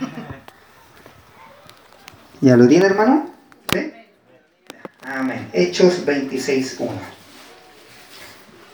¿Ya 2.40 2.56
lo 2.56 2.66
tiene, 2.66 2.86
hermano? 2.86 3.30
¿Sí? 3.72 3.92
Amén. 5.02 5.48
Hechos 5.52 6.06
26.1. 6.06 6.88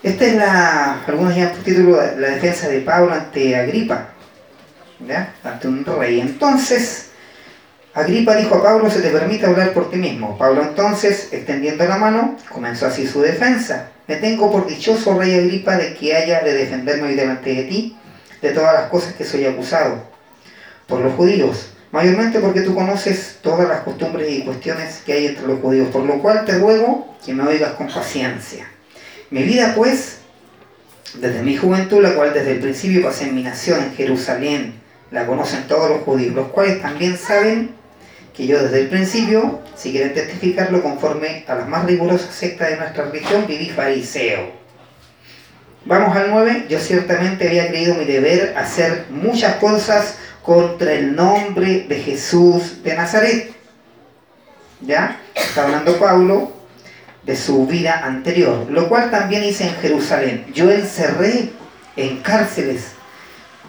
Esta 0.03 0.25
es 0.25 0.35
la, 0.35 1.03
algunos 1.05 1.35
ya 1.35 1.51
por 1.51 1.63
título, 1.63 1.97
la 1.97 2.29
defensa 2.29 2.69
de 2.69 2.81
Pablo 2.81 3.13
ante 3.13 3.55
Agripa, 3.55 4.09
¿ya? 5.05 5.33
ante 5.43 5.67
un 5.67 5.83
rey. 5.83 6.21
Entonces, 6.21 7.09
Agripa 7.93 8.35
dijo 8.35 8.55
a 8.55 8.63
Pablo, 8.63 8.89
se 8.89 9.01
te 9.01 9.09
permite 9.09 9.47
hablar 9.47 9.73
por 9.73 9.89
ti 9.89 9.97
mismo. 9.97 10.37
Pablo 10.37 10.61
entonces, 10.61 11.29
extendiendo 11.33 11.85
la 11.85 11.97
mano, 11.97 12.37
comenzó 12.49 12.85
así 12.85 13.07
su 13.07 13.21
defensa. 13.21 13.89
Me 14.07 14.17
tengo 14.17 14.51
por 14.51 14.67
dichoso, 14.67 15.19
rey 15.19 15.33
Agripa, 15.33 15.75
de 15.75 15.95
que 15.95 16.15
haya 16.15 16.41
de 16.41 16.53
defenderme 16.53 17.09
hoy 17.09 17.15
delante 17.15 17.53
de 17.53 17.63
ti 17.63 17.97
de 18.41 18.51
todas 18.51 18.75
las 18.75 18.89
cosas 18.89 19.13
que 19.13 19.25
soy 19.25 19.45
acusado 19.45 20.16
por 20.87 21.01
los 21.01 21.13
judíos, 21.13 21.69
mayormente 21.91 22.39
porque 22.39 22.61
tú 22.61 22.73
conoces 22.73 23.39
todas 23.41 23.67
las 23.67 23.81
costumbres 23.81 24.31
y 24.31 24.43
cuestiones 24.43 25.01
que 25.05 25.13
hay 25.13 25.27
entre 25.27 25.47
los 25.47 25.59
judíos, 25.59 25.89
por 25.89 26.03
lo 26.03 26.21
cual 26.21 26.45
te 26.45 26.57
ruego 26.57 27.15
que 27.25 27.33
me 27.33 27.43
oigas 27.43 27.73
con 27.73 27.87
paciencia. 27.87 28.67
Mi 29.29 29.43
vida, 29.43 29.73
pues, 29.75 30.19
desde 31.15 31.43
mi 31.43 31.57
juventud, 31.57 32.01
la 32.01 32.13
cual 32.13 32.33
desde 32.33 32.53
el 32.53 32.59
principio 32.59 33.03
pasé 33.03 33.25
en 33.25 33.35
mi 33.35 33.43
nación, 33.43 33.83
en 33.83 33.95
Jerusalén, 33.95 34.81
la 35.11 35.25
conocen 35.25 35.67
todos 35.67 35.89
los 35.89 36.01
judíos, 36.01 36.33
los 36.33 36.47
cuales 36.47 36.81
también 36.81 37.17
saben 37.17 37.71
que 38.35 38.45
yo 38.45 38.61
desde 38.61 38.81
el 38.81 38.87
principio, 38.87 39.61
si 39.75 39.91
quieren 39.91 40.13
testificarlo 40.13 40.83
conforme 40.83 41.43
a 41.47 41.55
las 41.55 41.67
más 41.67 41.85
rigurosas 41.85 42.33
sectas 42.33 42.69
de 42.69 42.77
nuestra 42.77 43.05
religión, 43.05 43.45
viví 43.47 43.69
fariseo. 43.69 44.51
Vamos 45.85 46.15
al 46.15 46.29
9. 46.29 46.65
Yo 46.69 46.79
ciertamente 46.79 47.47
había 47.47 47.69
creído 47.69 47.95
mi 47.95 48.05
deber 48.05 48.55
hacer 48.57 49.05
muchas 49.09 49.55
cosas 49.55 50.17
contra 50.47 50.93
el 50.93 51.13
nombre 51.13 51.87
de 51.89 51.99
Jesús 51.99 52.81
de 52.81 52.95
Nazaret. 52.95 53.53
¿Ya? 54.79 55.19
Está 55.35 55.65
hablando 55.65 55.99
Pablo 55.99 56.53
de 57.23 57.35
su 57.35 57.67
vida 57.67 58.05
anterior, 58.05 58.65
lo 58.71 58.87
cual 58.87 59.11
también 59.11 59.43
hice 59.43 59.65
en 59.65 59.75
Jerusalén. 59.75 60.45
Yo 60.53 60.71
encerré 60.71 61.49
en 61.97 62.21
cárceles 62.21 62.91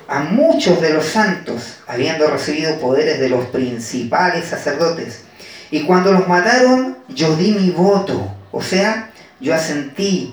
a 0.06 0.20
muchos 0.20 0.80
de 0.80 0.94
los 0.94 1.06
santos, 1.06 1.78
habiendo 1.88 2.28
recibido 2.28 2.78
poderes 2.78 3.18
de 3.18 3.28
los 3.28 3.46
principales 3.46 4.44
sacerdotes. 4.44 5.24
Y 5.72 5.82
cuando 5.82 6.12
los 6.12 6.28
mataron, 6.28 6.98
yo 7.08 7.34
di 7.34 7.54
mi 7.54 7.70
voto. 7.70 8.32
O 8.52 8.62
sea, 8.62 9.10
yo 9.40 9.52
asentí, 9.52 10.32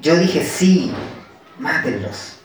yo 0.00 0.16
dije 0.16 0.42
sí, 0.42 0.90
mátenlos. 1.58 2.38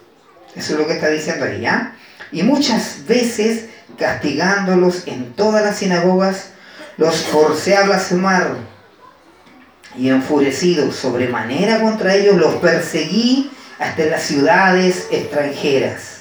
Eso 0.54 0.74
es 0.74 0.80
lo 0.80 0.86
que 0.86 0.96
está 0.96 1.08
diciendo 1.08 1.46
ahí, 1.46 1.62
¿ya? 1.62 1.94
Y 2.32 2.44
muchas 2.44 3.06
veces, 3.08 3.66
castigándolos 3.98 5.08
en 5.08 5.34
todas 5.34 5.64
las 5.64 5.78
sinagogas, 5.78 6.52
los 6.98 7.16
forcé 7.24 7.76
a 7.76 7.84
blasfemar. 7.84 8.56
Y 9.96 10.10
enfurecido 10.10 10.92
sobremanera 10.92 11.82
contra 11.82 12.16
ellos, 12.16 12.36
los 12.36 12.56
perseguí 12.56 13.52
hasta 13.80 14.06
las 14.06 14.24
ciudades 14.24 15.08
extranjeras 15.12 16.18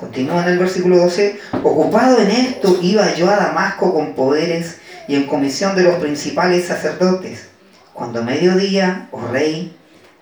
Continúa 0.00 0.42
en 0.44 0.52
el 0.54 0.58
versículo 0.58 0.96
12. 0.96 1.38
Ocupado 1.62 2.18
en 2.20 2.30
esto, 2.30 2.78
iba 2.80 3.14
yo 3.14 3.28
a 3.28 3.36
Damasco 3.36 3.92
con 3.92 4.14
poderes 4.14 4.78
y 5.06 5.14
en 5.14 5.26
comisión 5.26 5.76
de 5.76 5.82
los 5.82 5.96
principales 5.96 6.64
sacerdotes. 6.64 7.50
Cuando 7.92 8.20
a 8.20 8.22
mediodía, 8.22 9.08
oh 9.12 9.28
rey, 9.30 9.76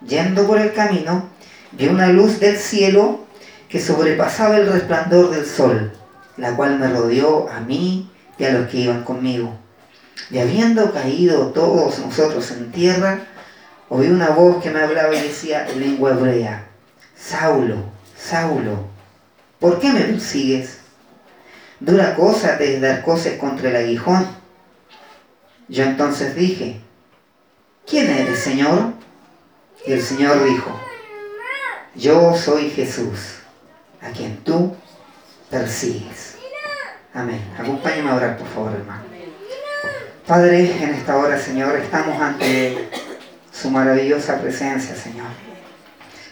yendo 0.05 0.49
por 0.49 0.59
el 0.59 0.73
camino, 0.73 1.29
vi 1.71 1.87
una 1.87 2.09
luz 2.09 2.41
del 2.41 2.57
cielo 2.57 3.21
que 3.69 3.81
sobrepasaba 3.81 4.57
el 4.57 4.73
resplandor 4.73 5.31
del 5.31 5.47
sol, 5.47 5.93
la 6.37 6.57
cual 6.57 6.79
me 6.79 6.89
rodeó 6.89 7.49
a 7.51 7.61
mí 7.61 8.11
y 8.39 8.45
a 8.45 8.53
los 8.53 8.69
que 8.69 8.79
iban 8.79 9.05
conmigo. 9.05 9.57
Y 10.31 10.39
habiendo 10.39 10.93
caído 10.93 11.49
todos 11.49 11.99
nosotros 11.99 12.51
en 12.51 12.73
tierra, 12.73 13.21
oí 13.89 14.09
una 14.09 14.31
voz 14.31 14.63
que 14.63 14.71
me 14.71 14.81
hablaba 14.81 15.15
y 15.15 15.21
decía 15.21 15.69
en 15.69 15.81
lengua 15.81 16.13
hebrea, 16.13 16.67
Saulo, 17.17 17.77
Saulo, 18.17 18.99
¿Por 19.59 19.81
qué 19.81 19.93
me 19.93 20.03
persigues? 20.03 20.79
Dura 21.81 22.15
cosa 22.15 22.59
te 22.59 22.79
dar 22.79 23.03
cosas 23.03 23.35
contra 23.35 23.71
el 23.71 23.77
aguijón. 23.77 24.27
Yo 25.67 25.83
entonces 25.85 26.37
dije, 26.37 26.81
¿quién 27.87 28.09
eres, 28.09 28.39
Señor? 28.39 28.93
Y 29.85 29.93
el 29.93 30.03
Señor 30.03 30.45
dijo, 30.45 30.81
yo 31.95 32.37
soy 32.37 32.71
Jesús, 32.71 33.38
a 34.03 34.11
quien 34.11 34.37
tú 34.45 34.75
persigues. 35.51 36.37
Amén. 37.15 37.41
Acompáñame 37.59 38.11
a 38.11 38.15
orar, 38.15 38.37
por 38.37 38.47
favor, 38.49 38.73
hermano. 38.73 39.03
Padre, 40.27 40.83
en 40.83 40.91
esta 40.91 41.17
hora, 41.17 41.39
Señor, 41.39 41.75
estamos 41.77 42.21
ante 42.21 42.91
su 43.51 43.71
maravillosa 43.71 44.39
presencia, 44.39 44.95
Señor. 44.95 45.29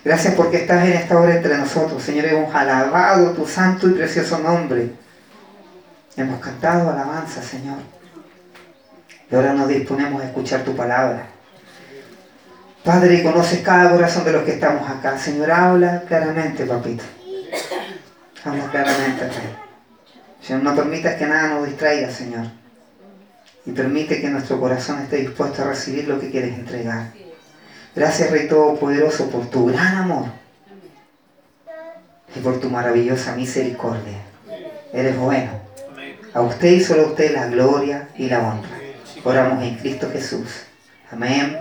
Gracias 0.05 0.35
porque 0.35 0.59
estás 0.59 0.85
en 0.85 0.93
esta 0.93 1.19
hora 1.19 1.35
entre 1.35 1.57
nosotros. 1.57 2.03
Señor, 2.03 2.27
hemos 2.27 2.55
alabado 2.55 3.31
tu 3.31 3.47
santo 3.47 3.89
y 3.89 3.95
precioso 3.95 4.39
nombre. 4.39 4.91
Hemos 6.17 6.41
cantado 6.41 6.91
alabanza, 6.91 7.43
Señor. 7.43 7.79
Y 9.31 9.35
ahora 9.35 9.55
nos 9.55 9.67
disponemos 9.69 10.23
a 10.23 10.27
escuchar 10.27 10.63
tu 10.63 10.77
palabra. 10.77 11.27
Padre, 12.85 13.25
conoces 13.25 13.63
cada 13.63 13.91
corazón 13.91 14.25
de 14.25 14.33
los 14.33 14.45
que 14.45 14.53
estamos 14.53 14.89
acá. 14.89 15.19
Señor, 15.19 15.51
habla 15.51 16.03
claramente, 16.07 16.65
papito. 16.67 17.03
Habla 18.45 18.71
claramente. 18.71 19.29
Señor, 20.41 20.63
no 20.63 20.77
permitas 20.77 21.17
que 21.17 21.27
nada 21.27 21.49
nos 21.49 21.67
distraiga, 21.67 22.11
Señor. 22.11 22.47
Y 23.65 23.73
permite 23.73 24.21
que 24.21 24.29
nuestro 24.29 24.61
corazón 24.61 25.01
esté 25.01 25.17
dispuesto 25.17 25.63
a 25.63 25.67
recibir 25.67 26.07
lo 26.07 26.21
que 26.21 26.31
quieres 26.31 26.55
entregar. 26.55 27.11
Gracias, 27.95 28.31
Rey 28.31 28.47
Todopoderoso, 28.47 29.29
por 29.31 29.51
tu 29.51 29.67
gran 29.67 29.97
amor 29.97 30.27
y 32.35 32.41
por 32.41 32.61
tu 32.61 32.71
maravillosa 32.71 33.35
misericordia. 33.35 34.19
Eres 34.93 35.17
bueno. 35.17 35.51
A 36.35 36.43
usted 36.43 36.69
y 36.69 36.85
solo 36.85 37.03
a 37.03 37.07
usted 37.07 37.33
la 37.33 37.47
gloria 37.47 38.11
y 38.17 38.29
la 38.29 38.41
honra. 38.41 38.69
Oramos 39.25 39.65
en 39.65 39.77
Cristo 39.77 40.11
Jesús. 40.13 40.67
Amén 41.11 41.59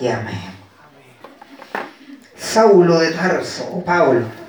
y 0.00 0.08
amén. 0.08 0.52
Saulo 2.36 2.98
de 2.98 3.12
Tarso, 3.12 3.70
o 3.72 3.84
Pablo. 3.84 4.41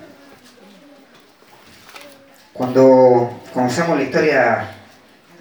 Cuando 2.54 3.40
conocemos 3.54 3.98
la 3.98 4.04
historia 4.04 4.70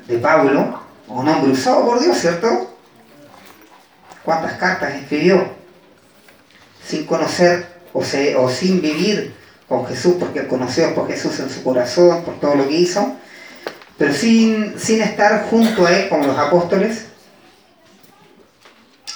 de 0.07 0.19
Pablo, 0.19 0.81
un 1.09 1.29
hombre 1.29 1.53
usado 1.53 1.87
por 1.87 2.01
Dios, 2.01 2.17
¿cierto? 2.19 2.77
¿Cuántas 4.25 4.55
cartas 4.55 4.95
escribió? 4.95 5.63
sin 6.87 7.07
conocer 7.07 7.67
o, 7.93 8.05
sin 8.51 8.81
vivir 8.81 9.35
con 9.69 9.87
Jesús, 9.87 10.17
porque 10.19 10.47
conoció 10.47 10.95
por 10.95 11.09
Jesús 11.09 11.39
en 11.41 11.51
su 11.51 11.63
corazón, 11.63 12.23
por 12.25 12.39
todo 12.41 12.55
lo 12.55 12.69
que 12.69 12.75
hizo, 12.75 13.17
pero 13.97 14.13
sin 14.13 14.75
estar 15.01 15.47
junto 15.49 15.87
a 15.87 15.93
Él 15.93 16.09
con 16.09 16.27
los 16.27 16.37
apóstoles, 16.37 17.07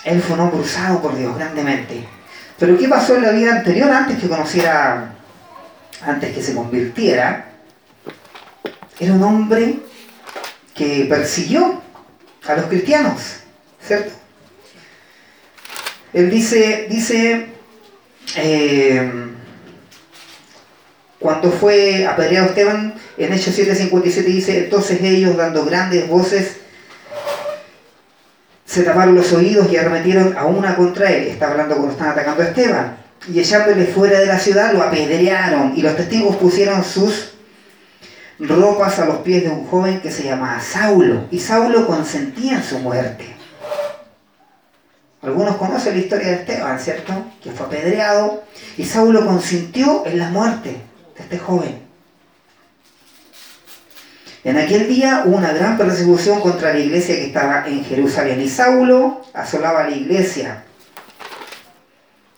Él 0.04 0.22
fue 0.22 0.34
un 0.34 0.40
hombre 0.40 0.60
usado 0.60 1.02
por 1.02 1.16
Dios 1.16 1.36
grandemente. 1.36 2.06
Pero 2.58 2.78
¿qué 2.78 2.88
pasó 2.88 3.16
en 3.16 3.22
la 3.22 3.32
vida 3.32 3.56
anterior 3.56 3.90
antes 3.90 4.18
que 4.18 4.28
conociera, 4.28 5.14
antes 6.02 6.34
que 6.34 6.42
se 6.42 6.54
convirtiera? 6.54 7.45
Era 8.98 9.12
un 9.12 9.22
hombre 9.22 9.80
que 10.74 11.06
persiguió 11.08 11.82
a 12.46 12.54
los 12.54 12.66
cristianos, 12.66 13.20
¿cierto? 13.82 14.12
Él 16.12 16.30
dice, 16.30 16.86
dice 16.88 17.46
eh, 18.36 19.26
cuando 21.18 21.50
fue 21.50 22.06
apedreado 22.06 22.48
Esteban, 22.48 22.94
en 23.16 23.32
Hechos 23.32 23.58
7:57 23.58 24.24
dice, 24.24 24.64
entonces 24.64 25.00
ellos 25.02 25.36
dando 25.36 25.64
grandes 25.64 26.08
voces, 26.08 26.56
se 28.64 28.82
taparon 28.82 29.14
los 29.14 29.32
oídos 29.32 29.70
y 29.72 29.76
arremetieron 29.76 30.36
a 30.36 30.44
una 30.44 30.76
contra 30.76 31.10
él. 31.10 31.28
Está 31.28 31.50
hablando 31.50 31.76
cuando 31.76 31.92
están 31.92 32.10
atacando 32.10 32.42
a 32.42 32.46
Esteban. 32.46 32.96
Y 33.32 33.40
echándole 33.40 33.86
fuera 33.86 34.20
de 34.20 34.26
la 34.26 34.38
ciudad 34.38 34.72
lo 34.72 34.82
apedrearon 34.82 35.72
y 35.76 35.82
los 35.82 35.96
testigos 35.96 36.36
pusieron 36.36 36.84
sus 36.84 37.32
ropas 38.38 38.98
a 38.98 39.06
los 39.06 39.18
pies 39.18 39.44
de 39.44 39.50
un 39.50 39.66
joven 39.66 40.00
que 40.00 40.10
se 40.10 40.24
llamaba 40.24 40.60
Saulo. 40.60 41.26
Y 41.30 41.38
Saulo 41.38 41.86
consentía 41.86 42.56
en 42.56 42.64
su 42.64 42.78
muerte. 42.78 43.34
Algunos 45.22 45.56
conocen 45.56 45.94
la 45.94 46.00
historia 46.00 46.28
de 46.28 46.34
Esteban, 46.34 46.78
¿cierto? 46.78 47.12
Que 47.42 47.50
fue 47.50 47.66
apedreado 47.66 48.44
y 48.76 48.84
Saulo 48.84 49.26
consintió 49.26 50.06
en 50.06 50.18
la 50.18 50.28
muerte 50.28 50.76
de 51.16 51.22
este 51.22 51.38
joven. 51.38 51.80
En 54.44 54.56
aquel 54.56 54.86
día 54.86 55.24
hubo 55.26 55.38
una 55.38 55.52
gran 55.52 55.76
persecución 55.76 56.40
contra 56.40 56.72
la 56.72 56.78
iglesia 56.78 57.16
que 57.16 57.26
estaba 57.26 57.66
en 57.66 57.84
Jerusalén 57.84 58.40
y 58.40 58.48
Saulo 58.48 59.22
asolaba 59.34 59.88
la 59.88 59.96
iglesia 59.96 60.62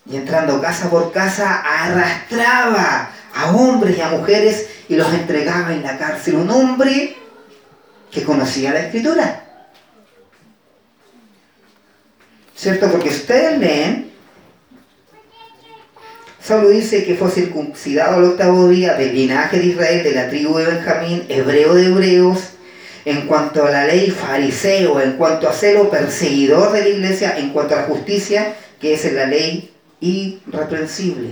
y 0.06 0.17
entrando 0.17 0.61
casa 0.61 0.89
por 0.89 1.12
casa 1.12 1.62
arrastraba 1.62 3.11
a 3.35 3.50
hombres 3.50 3.99
y 3.99 4.00
a 4.00 4.09
mujeres 4.09 4.67
y 4.88 4.96
los 4.96 5.12
entregaba 5.12 5.73
en 5.73 5.82
la 5.82 5.99
cárcel. 5.99 6.37
Un 6.37 6.50
hombre 6.50 7.17
que 8.11 8.23
conocía 8.23 8.73
la 8.73 8.81
escritura. 8.81 9.44
¿Cierto? 12.56 12.90
Porque 12.90 13.11
ustedes 13.11 13.58
leen, 13.58 14.11
Saulo 16.43 16.70
dice 16.70 17.05
que 17.05 17.14
fue 17.14 17.31
circuncidado 17.31 18.17
al 18.17 18.25
octavo 18.25 18.69
día 18.69 18.94
del 18.94 19.14
linaje 19.14 19.58
de 19.58 19.67
Israel, 19.67 20.02
de 20.02 20.12
la 20.12 20.29
tribu 20.29 20.56
de 20.56 20.64
Benjamín, 20.64 21.25
hebreo 21.29 21.75
de 21.75 21.87
hebreos, 21.87 22.38
en 23.05 23.26
cuanto 23.26 23.64
a 23.64 23.70
la 23.70 23.87
ley 23.87 24.11
fariseo, 24.11 25.00
en 25.00 25.12
cuanto 25.12 25.49
a 25.49 25.52
celo 25.52 25.90
perseguidor 25.90 26.73
de 26.73 26.81
la 26.81 26.88
iglesia, 26.88 27.38
en 27.38 27.50
cuanto 27.50 27.75
a 27.75 27.82
la 27.82 27.85
justicia, 27.85 28.55
que 28.81 28.94
es 28.94 29.12
la 29.12 29.26
ley 29.26 29.70
irreprensible. 30.00 31.31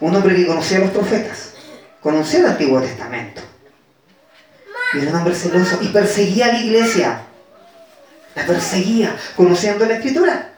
Un 0.00 0.16
hombre 0.16 0.34
que 0.34 0.46
conocía 0.46 0.78
a 0.78 0.80
los 0.80 0.90
profetas, 0.90 1.51
conocía 2.02 2.40
el 2.40 2.46
Antiguo 2.46 2.80
Testamento. 2.80 3.40
Y 4.94 4.98
era 4.98 5.10
un 5.10 5.16
hombre 5.16 5.34
celoso 5.34 5.78
y 5.80 5.88
perseguía 5.88 6.46
a 6.46 6.52
la 6.52 6.60
iglesia. 6.60 7.22
La 8.34 8.46
perseguía, 8.46 9.16
conociendo 9.36 9.86
la 9.86 9.94
escritura. 9.94 10.52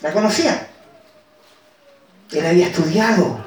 La 0.00 0.12
conocía. 0.12 0.68
Él 2.32 2.46
había 2.46 2.66
estudiado. 2.66 3.44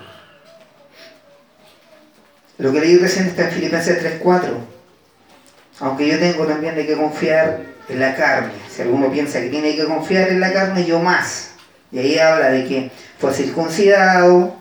Lo 2.58 2.72
que 2.72 2.80
leí 2.80 2.98
recién 2.98 3.28
está 3.28 3.44
en 3.44 3.52
Filipenses 3.52 4.22
3.4. 4.22 4.54
Aunque 5.80 6.08
yo 6.08 6.20
tengo 6.20 6.46
también 6.46 6.76
de 6.76 6.86
que 6.86 6.98
confiar 6.98 7.62
en 7.90 8.00
la 8.00 8.16
carne. 8.16 8.54
Si 8.70 8.82
alguno 8.82 9.12
piensa 9.12 9.42
que 9.42 9.50
tiene 9.50 9.76
que 9.76 9.86
confiar 9.86 10.30
en 10.30 10.40
la 10.40 10.54
carne, 10.54 10.86
yo 10.86 11.00
más. 11.00 11.52
Y 11.92 12.00
ahí 12.00 12.20
habla 12.20 12.50
de 12.50 12.66
que 12.66 12.92
fue 13.18 13.34
circuncidado, 13.34 14.56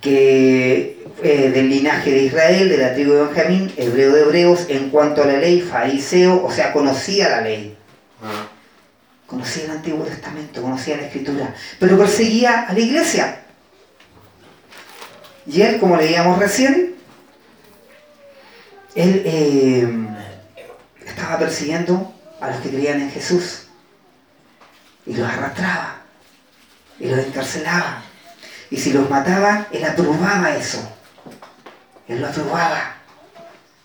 que 0.00 1.04
eh, 1.22 1.50
del 1.50 1.68
linaje 1.68 2.10
de 2.10 2.22
Israel, 2.24 2.68
de 2.68 2.76
la 2.78 2.94
tribu 2.94 3.12
de 3.12 3.24
Benjamín, 3.24 3.72
hebreo 3.76 4.12
de 4.12 4.22
hebreos, 4.22 4.66
en 4.68 4.90
cuanto 4.90 5.22
a 5.22 5.26
la 5.26 5.38
ley, 5.38 5.60
fariseo, 5.60 6.42
o 6.44 6.50
sea, 6.50 6.72
conocía 6.72 7.28
la 7.28 7.40
ley. 7.42 7.76
Ah. 8.22 8.48
Conocía 9.26 9.64
el 9.64 9.70
Antiguo 9.72 10.04
Testamento, 10.04 10.62
conocía 10.62 10.96
la 10.96 11.04
Escritura, 11.04 11.54
pero 11.78 11.98
perseguía 11.98 12.62
a 12.62 12.72
la 12.72 12.80
iglesia. 12.80 13.42
Y 15.46 15.62
él, 15.62 15.78
como 15.78 15.96
leíamos 15.96 16.38
recién, 16.38 16.94
él 18.94 19.22
eh, 19.24 19.88
estaba 21.06 21.38
persiguiendo 21.38 22.12
a 22.40 22.50
los 22.50 22.60
que 22.60 22.70
creían 22.70 23.00
en 23.00 23.10
Jesús 23.10 23.66
y 25.06 25.14
los 25.14 25.28
arrastraba 25.28 26.02
y 26.98 27.08
los 27.08 27.18
encarcelaba. 27.18 28.02
Y 28.70 28.76
si 28.76 28.92
los 28.92 29.10
mataba, 29.10 29.66
él 29.72 29.84
aprobaba 29.84 30.54
eso. 30.54 30.80
Él 32.06 32.20
lo 32.20 32.28
aprobaba. 32.28 32.94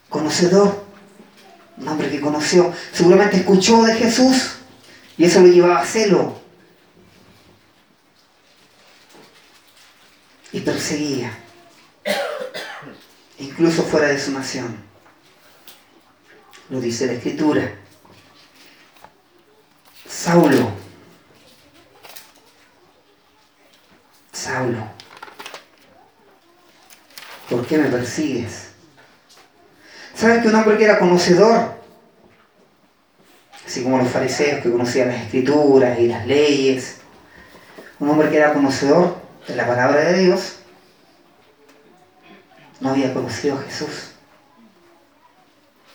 Conocedor. 0.10 0.86
Un 1.78 1.88
hombre 1.88 2.10
que 2.10 2.22
conoció. 2.22 2.72
Seguramente 2.94 3.38
escuchó 3.38 3.84
de 3.84 3.96
Jesús 3.96 4.58
y 5.18 5.26
eso 5.26 5.42
lo 5.42 5.48
llevaba 5.48 5.80
a 5.80 5.86
celo. 5.86 6.40
Y 10.52 10.62
perseguía. 10.62 11.32
Incluso 13.40 13.84
fuera 13.84 14.08
de 14.08 14.20
su 14.20 14.32
nación. 14.32 14.78
Lo 16.70 16.80
dice 16.80 17.08
la 17.08 17.14
escritura. 17.14 17.76
Saulo 20.08 20.86
¿por 27.50 27.65
qué 27.76 27.82
me 27.82 27.90
persigues? 27.90 28.70
¿Sabes 30.16 30.42
que 30.42 30.48
un 30.48 30.56
hombre 30.56 30.78
que 30.78 30.86
era 30.86 30.98
conocedor, 30.98 31.76
así 33.66 33.84
como 33.84 33.98
los 33.98 34.08
fariseos 34.08 34.62
que 34.62 34.72
conocían 34.72 35.10
las 35.10 35.24
escrituras 35.24 36.00
y 36.00 36.08
las 36.08 36.26
leyes, 36.26 36.98
un 38.00 38.10
hombre 38.10 38.30
que 38.30 38.38
era 38.38 38.54
conocedor 38.54 39.18
de 39.46 39.56
la 39.56 39.68
palabra 39.68 40.00
de 40.02 40.20
Dios, 40.24 40.60
no 42.80 42.92
había 42.92 43.14
conocido 43.14 43.58
a 43.58 43.62
Jesús? 43.64 44.12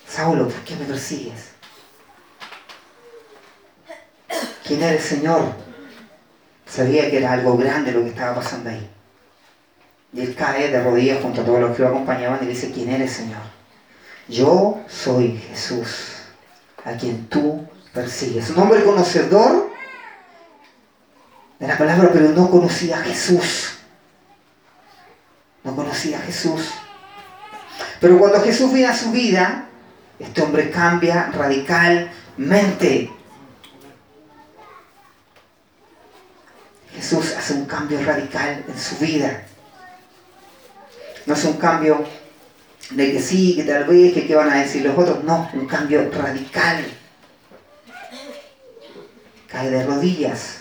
Saulo, 0.07 0.49
¿por 0.49 0.61
qué 0.65 0.77
me 0.77 0.85
persigues? 0.85 1.53
¿Quién 4.67 4.83
era 4.83 4.93
el 4.93 5.01
Señor? 5.01 5.55
Sabía 6.67 7.11
que 7.11 7.19
era 7.19 7.33
algo 7.33 7.57
grande 7.57 7.93
lo 7.93 8.03
que 8.03 8.11
estaba 8.11 8.35
pasando 8.37 8.69
ahí. 8.69 8.91
Y 10.13 10.21
él 10.21 10.35
cae 10.35 10.71
de 10.71 10.83
rodillas 10.83 11.23
junto 11.23 11.43
a 11.43 11.45
todos 11.45 11.61
los 11.61 11.77
que 11.77 11.83
lo 11.83 11.89
acompañaban 11.89 12.41
y 12.43 12.47
dice, 12.47 12.73
¿quién 12.73 12.91
eres, 12.91 13.13
Señor? 13.13 13.43
Yo 14.29 14.81
soy 14.89 15.39
Jesús, 15.39 16.17
a 16.85 16.93
quien 16.93 17.27
tú 17.27 17.67
persigues. 17.93 18.51
Un 18.51 18.59
hombre 18.59 18.83
conocedor 18.85 19.71
de 21.59 21.67
la 21.67 21.77
palabra, 21.77 22.11
pero 22.13 22.31
no 22.31 22.51
conocía 22.51 22.99
a 22.99 23.03
Jesús. 23.03 23.79
No 25.63 25.77
conocía 25.77 26.19
a 26.19 26.23
Jesús. 26.23 26.71
Pero 28.01 28.19
cuando 28.19 28.41
Jesús 28.41 28.73
viene 28.73 28.89
a 28.89 28.97
su 28.97 29.11
vida, 29.13 29.67
este 30.19 30.43
hombre 30.43 30.71
cambia 30.71 31.31
radicalmente. 31.33 33.11
Jesús 36.95 37.35
hace 37.37 37.55
un 37.55 37.67
cambio 37.67 38.03
radical 38.03 38.65
en 38.67 38.79
su 38.79 38.97
vida. 38.97 39.45
No 41.27 41.35
es 41.35 41.45
un 41.45 41.55
cambio 41.55 42.05
de 42.91 43.13
que 43.13 43.21
sí, 43.21 43.55
que 43.57 43.65
tal 43.65 43.85
vez, 43.85 44.13
que 44.13 44.27
qué 44.27 44.35
van 44.35 44.51
a 44.51 44.63
decir 44.63 44.85
los 44.85 44.97
otros. 44.97 45.23
No, 45.25 45.49
un 45.55 45.67
cambio 45.67 46.11
radical. 46.11 46.85
Cae 49.47 49.71
de 49.71 49.85
rodillas. 49.85 50.59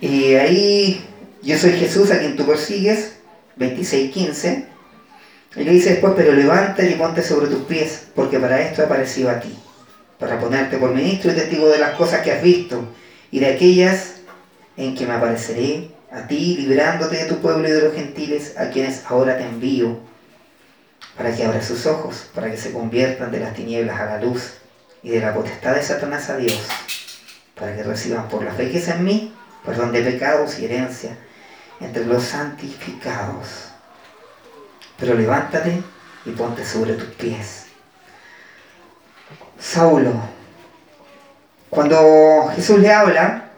Y 0.00 0.34
ahí, 0.34 1.04
yo 1.42 1.58
soy 1.58 1.72
Jesús 1.72 2.10
a 2.10 2.18
quien 2.18 2.36
tú 2.36 2.46
persigues, 2.46 3.16
26.15. 3.58 4.66
Y 5.56 5.64
le 5.64 5.72
dice 5.72 5.90
después, 5.90 6.14
pero 6.16 6.32
levántate 6.32 6.90
y 6.90 6.94
ponte 6.94 7.22
sobre 7.22 7.48
tus 7.48 7.64
pies, 7.64 8.06
porque 8.14 8.38
para 8.38 8.60
esto 8.62 8.82
he 8.82 8.84
aparecido 8.86 9.30
a 9.30 9.40
ti 9.40 9.54
para 10.20 10.38
ponerte 10.38 10.76
por 10.76 10.94
ministro 10.94 11.32
y 11.32 11.34
testigo 11.34 11.68
de 11.70 11.78
las 11.78 11.96
cosas 11.96 12.20
que 12.20 12.30
has 12.30 12.42
visto 12.42 12.84
y 13.32 13.40
de 13.40 13.54
aquellas 13.54 14.19
en 14.76 14.94
que 14.94 15.06
me 15.06 15.14
apareceré 15.14 15.90
a 16.10 16.26
ti, 16.26 16.56
librándote 16.56 17.16
de 17.16 17.26
tu 17.26 17.40
pueblo 17.40 17.68
y 17.68 17.72
de 17.72 17.82
los 17.82 17.94
gentiles 17.94 18.56
a 18.58 18.70
quienes 18.70 19.04
ahora 19.06 19.36
te 19.36 19.44
envío, 19.44 19.98
para 21.16 21.34
que 21.34 21.44
abras 21.44 21.66
sus 21.66 21.86
ojos, 21.86 22.30
para 22.34 22.50
que 22.50 22.56
se 22.56 22.72
conviertan 22.72 23.30
de 23.30 23.40
las 23.40 23.54
tinieblas 23.54 24.00
a 24.00 24.06
la 24.06 24.20
luz 24.20 24.54
y 25.02 25.10
de 25.10 25.20
la 25.20 25.34
potestad 25.34 25.74
de 25.74 25.82
Satanás 25.82 26.30
a 26.30 26.36
Dios, 26.36 26.60
para 27.54 27.76
que 27.76 27.82
reciban 27.82 28.28
por 28.28 28.44
la 28.44 28.52
fe 28.52 28.70
que 28.70 28.78
es 28.78 28.88
en 28.88 29.04
mí 29.04 29.34
perdón 29.64 29.92
de 29.92 30.02
pecados 30.02 30.58
y 30.58 30.64
herencia 30.64 31.16
entre 31.80 32.04
los 32.06 32.24
santificados. 32.24 33.68
Pero 34.98 35.14
levántate 35.14 35.82
y 36.24 36.30
ponte 36.30 36.64
sobre 36.64 36.94
tus 36.94 37.08
pies 37.14 37.66
Saulo. 39.60 40.12
Cuando 41.68 42.50
Jesús 42.56 42.78
le 42.78 42.92
habla, 42.92 43.49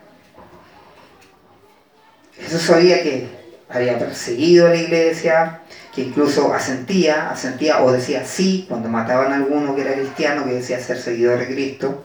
Jesús 2.52 2.66
sabía 2.66 3.02
que 3.02 3.28
había 3.70 3.98
perseguido 3.98 4.66
a 4.66 4.70
la 4.70 4.76
iglesia, 4.76 5.60
que 5.94 6.02
incluso 6.02 6.52
asentía, 6.52 7.30
asentía 7.30 7.82
o 7.82 7.90
decía 7.90 8.26
sí 8.26 8.66
cuando 8.68 8.90
mataban 8.90 9.32
a 9.32 9.36
alguno 9.36 9.74
que 9.74 9.80
era 9.80 9.94
cristiano, 9.94 10.44
que 10.44 10.52
decía 10.52 10.78
ser 10.78 10.98
seguidor 10.98 11.38
de 11.38 11.46
Cristo. 11.46 12.04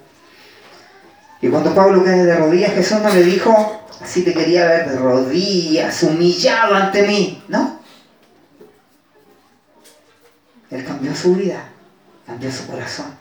Y 1.41 1.49
cuando 1.49 1.75
Pablo 1.75 2.01
cae 2.05 2.23
de 2.23 2.37
rodillas, 2.37 2.71
Jesús 2.73 3.01
no 3.01 3.13
le 3.13 3.23
dijo, 3.23 3.85
así 4.01 4.23
te 4.23 4.33
quería 4.33 4.65
ver 4.67 4.89
de 4.89 4.97
rodillas, 4.97 6.01
humillado 6.03 6.75
ante 6.75 7.05
mí, 7.05 7.43
¿no? 7.49 7.81
Él 10.71 10.85
cambió 10.85 11.13
su 11.13 11.35
vida, 11.35 11.69
cambió 12.25 12.49
su 12.49 12.65
corazón 12.67 13.17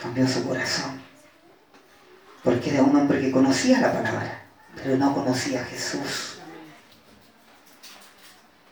cambió 0.00 0.26
su 0.26 0.46
corazón. 0.46 1.00
Porque 2.42 2.70
era 2.70 2.82
un 2.82 2.96
hombre 2.96 3.20
que 3.20 3.30
conocía 3.30 3.80
la 3.80 3.92
palabra, 3.92 4.49
pero 4.76 4.96
no 4.96 5.14
conocía 5.14 5.62
a 5.62 5.64
Jesús. 5.64 6.38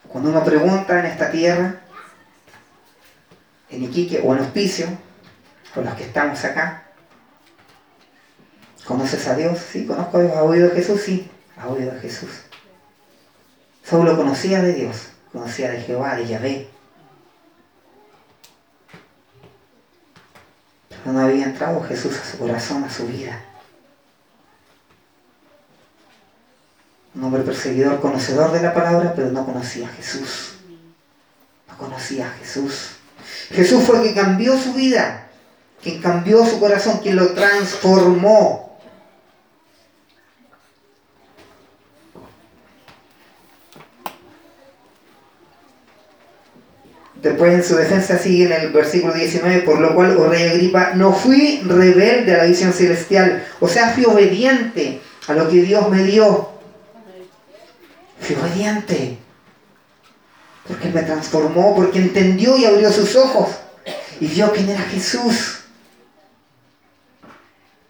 Cuando 0.09 0.31
uno 0.31 0.45
pregunta 0.45 0.99
en 0.99 1.07
esta 1.07 1.31
tierra, 1.31 1.81
en 3.71 3.85
Iquique 3.85 4.21
o 4.25 4.35
en 4.35 4.41
Hospicio, 4.41 4.87
con 5.75 5.85
los 5.85 5.95
que 5.95 6.05
estamos 6.05 6.43
acá, 6.45 6.85
¿conoces 8.85 9.27
a 9.29 9.37
Dios? 9.37 9.59
Sí, 9.59 9.87
conozco 9.87 10.19
a 10.19 10.23
Dios. 10.23 10.37
¿Ha 10.37 10.43
oído 10.43 10.73
a 10.73 10.75
Jesús? 10.75 11.03
Sí, 11.03 11.31
ha 11.59 11.69
oído 11.69 11.93
a 11.93 12.01
Jesús. 12.01 12.31
Solo 13.85 14.17
conocía 14.17 14.63
de 14.63 14.73
Dios, 14.73 15.09
conocía 15.33 15.71
de 15.71 15.81
Jehová, 15.83 16.17
de 16.17 16.27
Yahvé, 16.27 16.69
no 21.13 21.21
había 21.21 21.45
entrado 21.45 21.83
Jesús 21.83 22.19
a 22.19 22.25
su 22.25 22.39
corazón, 22.39 22.85
a 22.85 22.91
su 22.91 23.07
vida. 23.07 23.41
Un 27.19 27.25
hombre 27.25 27.43
perseguidor, 27.43 28.01
conocedor 28.01 28.53
de 28.53 28.63
la 28.63 28.73
palabra, 28.73 29.13
pero 29.15 29.33
no 29.33 29.45
conocía 29.45 29.89
a 29.89 29.93
Jesús. 29.93 30.55
No 31.69 31.77
conocía 31.77 32.29
a 32.29 32.31
Jesús. 32.39 32.91
Jesús 33.51 33.83
fue 33.83 34.03
que 34.03 34.15
cambió 34.15 34.57
su 34.57 34.73
vida, 34.73 35.29
quien 35.83 36.01
cambió 36.01 36.47
su 36.47 36.61
corazón, 36.61 36.99
quien 37.03 37.17
lo 37.17 37.31
transformó. 37.31 38.79
Después 47.21 47.53
en 47.53 47.65
su 47.65 47.75
defensa 47.75 48.17
sigue 48.17 48.45
en 48.45 48.53
el 48.53 48.73
versículo 48.73 49.13
19, 49.13 49.63
por 49.63 49.81
lo 49.81 49.93
cual, 49.93 50.17
oh 50.19 50.29
rey 50.29 50.51
Agripa, 50.51 50.93
no 50.95 51.13
fui 51.13 51.63
rebelde 51.65 52.33
a 52.37 52.39
la 52.39 52.45
visión 52.45 52.73
celestial, 52.73 53.45
o 53.59 53.67
sea, 53.67 53.89
fui 53.89 54.05
obediente 54.05 55.01
a 55.27 55.35
lo 55.35 55.49
que 55.49 55.63
Dios 55.63 55.91
me 55.91 56.05
dio. 56.05 56.58
Fui 58.21 58.37
obediente. 58.37 59.19
Porque 60.67 60.89
me 60.89 61.03
transformó, 61.03 61.75
porque 61.75 61.99
entendió 61.99 62.57
y 62.57 62.67
abrió 62.67 62.93
sus 62.93 63.17
ojos 63.17 63.49
y 64.21 64.27
vio 64.27 64.53
quién 64.53 64.69
era 64.69 64.83
Jesús. 64.83 65.61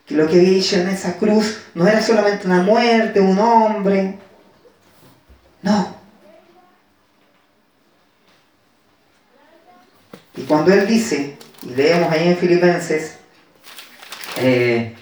Que 0.06 0.14
lo 0.14 0.28
que 0.28 0.38
había 0.38 0.58
hecho 0.58 0.76
en 0.76 0.88
esa 0.88 1.16
cruz 1.16 1.58
no 1.74 1.86
era 1.86 2.00
solamente 2.00 2.46
una 2.46 2.62
muerte, 2.62 3.20
un 3.20 3.38
hombre. 3.38 4.18
No, 5.60 5.98
Y 10.38 10.42
cuando 10.42 10.72
él 10.72 10.86
dice, 10.86 11.36
y 11.62 11.74
leemos 11.74 12.12
ahí 12.12 12.28
en 12.28 12.38
Filipenses, 12.38 13.14
eh, 14.36 14.94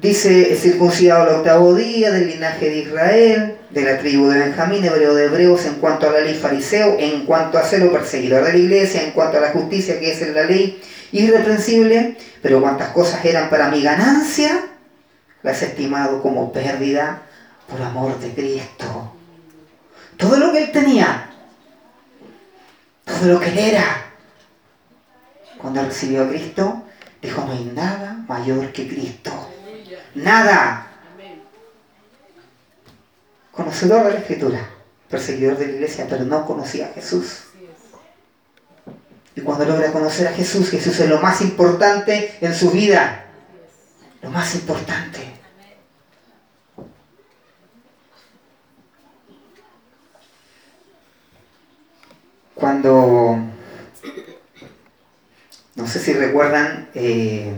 dice 0.00 0.54
circuncidado 0.56 1.28
el 1.28 1.36
octavo 1.36 1.74
día 1.74 2.10
del 2.10 2.28
linaje 2.28 2.70
de 2.70 2.78
Israel, 2.78 3.58
de 3.70 3.82
la 3.82 3.98
tribu 3.98 4.28
de 4.28 4.38
Benjamín, 4.38 4.84
hebreo 4.84 5.14
de 5.14 5.24
hebreos, 5.24 5.64
en 5.66 5.74
cuanto 5.74 6.08
a 6.08 6.12
la 6.12 6.20
ley 6.20 6.34
fariseo, 6.34 6.96
en 6.98 7.26
cuanto 7.26 7.58
a 7.58 7.64
celo 7.64 7.92
perseguidor 7.92 8.44
de 8.44 8.52
la 8.52 8.58
iglesia, 8.58 9.02
en 9.02 9.10
cuanto 9.10 9.38
a 9.38 9.40
la 9.40 9.50
justicia 9.50 9.98
que 9.98 10.12
es 10.12 10.34
la 10.34 10.44
ley, 10.44 10.80
irreprensible, 11.12 12.16
pero 12.42 12.60
cuantas 12.60 12.90
cosas 12.90 13.24
eran 13.24 13.50
para 13.50 13.68
mi 13.68 13.82
ganancia, 13.82 14.66
las 15.42 15.62
he 15.62 15.66
estimado 15.66 16.22
como 16.22 16.52
pérdida 16.52 17.22
por 17.68 17.82
amor 17.82 18.18
de 18.20 18.30
Cristo. 18.32 19.14
Todo 20.16 20.36
lo 20.36 20.52
que 20.52 20.64
él 20.64 20.72
tenía, 20.72 21.30
todo 23.04 23.32
lo 23.32 23.40
que 23.40 23.48
él 23.48 23.58
era. 23.58 24.04
Cuando 25.58 25.82
recibió 25.82 26.22
a 26.22 26.28
Cristo, 26.28 26.82
dijo, 27.20 27.44
no 27.44 27.52
hay 27.52 27.64
nada 27.74 28.24
mayor 28.28 28.72
que 28.72 28.86
Cristo. 28.86 29.47
Nada. 30.14 30.86
Conocedor 33.52 34.06
de 34.06 34.12
la 34.12 34.18
Escritura, 34.20 34.60
perseguidor 35.10 35.58
de 35.58 35.66
la 35.66 35.72
iglesia, 35.72 36.06
pero 36.08 36.24
no 36.24 36.46
conocía 36.46 36.86
a 36.86 36.92
Jesús. 36.92 37.44
Y 39.34 39.40
cuando 39.40 39.64
logra 39.64 39.92
conocer 39.92 40.28
a 40.28 40.32
Jesús, 40.32 40.70
Jesús 40.70 40.98
es 41.00 41.08
lo 41.08 41.20
más 41.20 41.40
importante 41.40 42.36
en 42.40 42.54
su 42.54 42.70
vida. 42.70 43.26
Lo 44.22 44.30
más 44.30 44.54
importante. 44.54 45.38
cuando, 52.58 53.38
no 55.76 55.86
sé 55.86 56.00
si 56.00 56.12
recuerdan, 56.12 56.88
eh, 56.94 57.52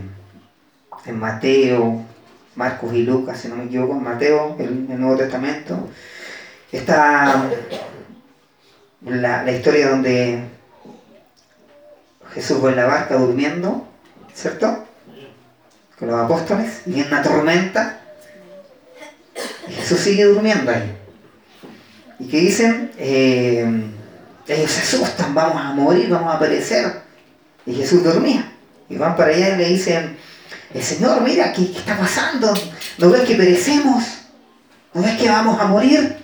en 1.05 1.19
Mateo, 1.19 2.05
Marcos 2.55 2.93
y 2.93 3.03
Lucas, 3.03 3.39
si 3.39 3.47
no 3.47 3.55
me 3.55 3.65
equivoco, 3.65 3.93
Mateo, 3.93 4.55
el, 4.59 4.87
Nuevo 4.99 5.17
Testamento, 5.17 5.89
está 6.71 7.49
la, 9.05 9.43
la, 9.43 9.51
historia 9.51 9.89
donde 9.89 10.43
Jesús 12.33 12.63
va 12.63 12.69
en 12.69 12.75
la 12.75 12.85
barca 12.85 13.15
durmiendo, 13.15 13.87
¿cierto? 14.33 14.85
Con 15.97 16.09
los 16.09 16.19
apóstoles, 16.19 16.81
y 16.85 16.99
en 16.99 17.07
una 17.07 17.21
tormenta, 17.21 18.01
y 19.67 19.73
Jesús 19.73 19.99
sigue 19.99 20.25
durmiendo 20.25 20.71
ahí. 20.71 20.97
¿Y 22.19 22.27
qué 22.27 22.37
dicen? 22.37 22.91
Eh, 22.97 23.65
ellos 24.47 24.71
se 24.71 24.81
asustan, 24.81 25.33
vamos 25.33 25.61
a 25.61 25.73
morir, 25.73 26.09
vamos 26.09 26.33
a 26.33 26.39
perecer. 26.39 27.01
Y 27.65 27.73
Jesús 27.75 28.03
dormía. 28.03 28.51
Y 28.89 28.97
van 28.97 29.15
para 29.15 29.31
allá 29.31 29.55
y 29.55 29.57
le 29.57 29.69
dicen, 29.69 30.17
el 30.73 30.83
Señor, 30.83 31.21
mira, 31.21 31.51
¿qué, 31.51 31.63
está 31.63 31.97
pasando? 31.97 32.53
¿No 32.97 33.09
ves 33.09 33.21
que 33.21 33.35
perecemos? 33.35 34.03
¿No 34.93 35.01
ves 35.01 35.17
que 35.17 35.29
vamos 35.29 35.59
a 35.59 35.65
morir? 35.65 36.17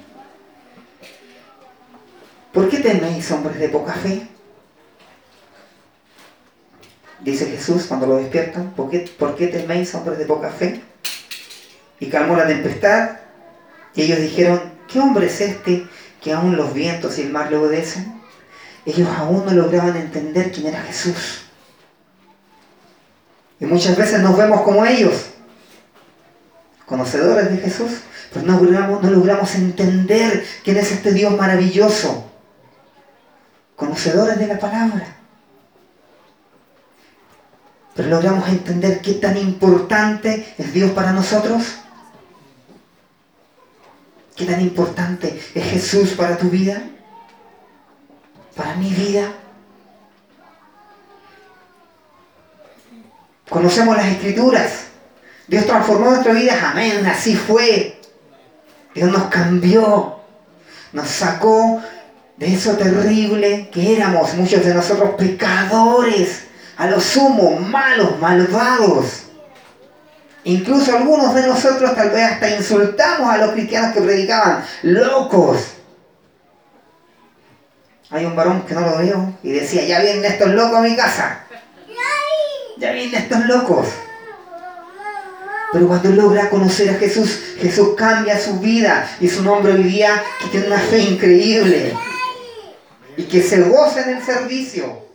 ¿Por 2.54 2.70
qué 2.70 2.78
tenéis 2.78 3.30
hombres 3.32 3.60
de 3.60 3.70
poca 3.70 3.94
fe? 3.94 4.28
Dice 7.20 7.46
Jesús 7.48 7.86
cuando 7.88 8.08
lo 8.08 8.18
despiertan, 8.18 8.72
¿por 8.72 8.90
qué, 8.90 9.00
¿por 9.00 9.36
qué 9.36 9.48
teméis 9.48 9.94
hombres 9.96 10.18
de 10.18 10.26
poca 10.26 10.50
fe? 10.50 10.82
Y 12.00 12.08
calmó 12.08 12.36
la 12.36 12.48
tempestad. 12.48 13.18
Y 13.96 14.04
ellos 14.04 14.20
dijeron, 14.20 14.62
¿qué 14.88 15.00
hombre 15.00 15.28
es 15.28 15.42
este 15.42 15.88
que 16.22 16.32
aún 16.32 16.56
los 16.56 16.74
vientos 16.74 17.18
y 17.18 17.24
el 17.24 17.32
mar 17.32 17.50
le 17.52 17.58
obedecen? 17.58 18.22
Ellos 18.86 19.10
aún 19.18 19.46
no 19.46 19.52
lograban 19.52 19.98
entender 19.98 20.52
quién 20.52 20.68
era 20.68 20.82
Jesús. 20.84 21.47
Y 23.60 23.66
muchas 23.66 23.98
veces 23.98 24.22
nos 24.22 24.38
vemos 24.38 24.62
como 24.62 24.86
ellos, 24.86 25.28
conocedores 26.86 27.50
de 27.50 27.58
Jesús, 27.58 27.92
pero 28.34 28.46
no 28.46 28.62
logramos, 28.62 29.02
no 29.02 29.10
logramos 29.10 29.56
entender 29.56 30.46
quién 30.64 30.78
es 30.78 30.92
este 30.92 31.12
Dios 31.12 31.36
maravilloso, 31.36 32.30
conocedores 33.76 34.38
de 34.38 34.48
la 34.48 34.60
palabra. 34.60 35.16
Pero 37.96 38.10
logramos 38.10 38.48
entender 38.50 39.02
qué 39.02 39.14
tan 39.14 39.38
importante 39.38 40.54
es 40.60 40.72
Dios 40.72 40.92
para 40.92 41.14
nosotros. 41.14 41.64
¿Qué 44.36 44.46
tan 44.46 44.62
importante 44.62 45.42
es 45.56 45.64
Jesús 45.64 46.12
para 46.12 46.38
tu 46.38 46.48
vida? 46.52 46.84
¿Para 48.56 48.76
mi 48.76 48.92
vida? 48.92 49.34
Conocemos 53.50 53.96
las 53.96 54.08
escrituras. 54.08 54.72
Dios 55.48 55.66
transformó 55.66 56.10
nuestra 56.10 56.34
vida. 56.34 56.72
Amén. 56.72 57.06
Así 57.06 57.36
fue. 57.36 58.00
Dios 58.94 59.12
nos 59.12 59.26
cambió. 59.26 60.20
Nos 60.92 61.08
sacó 61.08 61.82
de 62.38 62.54
eso 62.54 62.74
terrible 62.74 63.70
que 63.72 63.96
éramos 63.96 64.34
muchos 64.36 64.64
de 64.64 64.74
nosotros 64.74 65.12
pecadores. 65.18 66.44
A 66.78 66.88
lo 66.88 67.00
sumo, 67.00 67.60
malos, 67.60 68.20
malvados. 68.20 69.24
Incluso 70.44 70.96
algunos 70.96 71.34
de 71.34 71.46
nosotros 71.48 71.96
tal 71.96 72.12
vez 72.12 72.24
hasta 72.24 72.56
insultamos 72.56 73.30
a 73.30 73.38
los 73.38 73.52
cristianos 73.52 73.94
que 73.94 74.02
predicaban, 74.02 74.64
locos. 74.84 75.74
Hay 78.10 78.24
un 78.24 78.36
varón 78.36 78.62
que 78.62 78.74
no 78.74 78.82
lo 78.82 78.98
veo 78.98 79.34
y 79.44 79.52
decía, 79.52 79.84
ya 79.84 80.00
vienen 80.00 80.24
estos 80.24 80.50
locos 80.50 80.78
a 80.78 80.82
mi 80.82 80.96
casa. 80.96 81.47
Ya 82.80 82.92
vienen 82.92 83.16
estos 83.16 83.46
locos. 83.46 83.88
Pero 85.74 85.88
cuando 85.88 86.10
logra 86.12 86.50
conocer 86.50 86.90
a 86.90 86.94
Jesús, 86.94 87.40
Jesús 87.60 87.90
cambia 87.98 88.40
su 88.40 88.60
vida 88.60 89.10
y 89.20 89.28
su 89.28 89.44
nombre 89.44 89.74
hoy 89.74 89.84
día 89.84 90.24
que 90.42 90.48
tiene 90.48 90.68
una 90.68 90.80
fe 90.80 91.00
increíble 91.00 91.94
y 93.18 93.24
que 93.24 93.42
se 93.42 93.62
goza 93.62 94.04
en 94.04 94.18
el 94.18 94.24
servicio. 94.24 95.06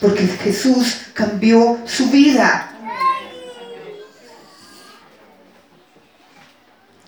Porque 0.00 0.26
Jesús 0.26 1.06
cambió 1.14 1.78
su 1.86 2.10
vida. 2.10 2.72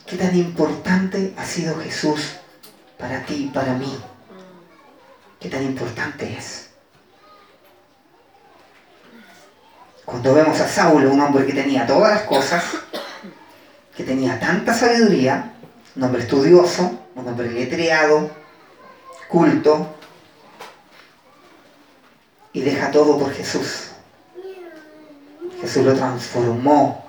¿Qué 0.07 0.17
tan 0.17 0.35
importante 0.35 1.35
ha 1.37 1.45
sido 1.45 1.79
Jesús 1.81 2.37
para 2.97 3.27
ti 3.27 3.49
y 3.49 3.49
para 3.49 3.75
mí? 3.75 3.95
¿Qué 5.39 5.51
tan 5.51 5.63
importante 5.63 6.35
es? 6.39 6.68
Cuando 10.09 10.33
vemos 10.33 10.59
a 10.59 10.67
Saulo, 10.67 11.11
un 11.11 11.21
hombre 11.21 11.45
que 11.45 11.53
tenía 11.53 11.87
todas 11.87 12.11
las 12.11 12.23
cosas, 12.23 12.65
que 13.95 14.05
tenía 14.05 14.41
tanta 14.41 14.73
sabiduría, 14.73 15.53
un 15.97 16.03
hombre 16.03 16.23
estudioso, 16.23 16.99
un 17.15 17.29
hombre 17.29 17.51
letreado, 17.51 18.31
culto, 19.29 19.95
y 22.55 22.63
deja 22.63 22.91
todo 22.91 23.19
por 23.19 23.35
Jesús. 23.35 23.91
Jesús 25.61 25.85
lo 25.85 25.95
transformó 25.95 27.05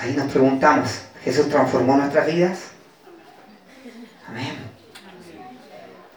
Ahí 0.00 0.14
nos 0.16 0.32
preguntamos, 0.32 1.02
¿Jesús 1.22 1.50
transformó 1.50 1.98
nuestras 1.98 2.26
vidas? 2.26 2.58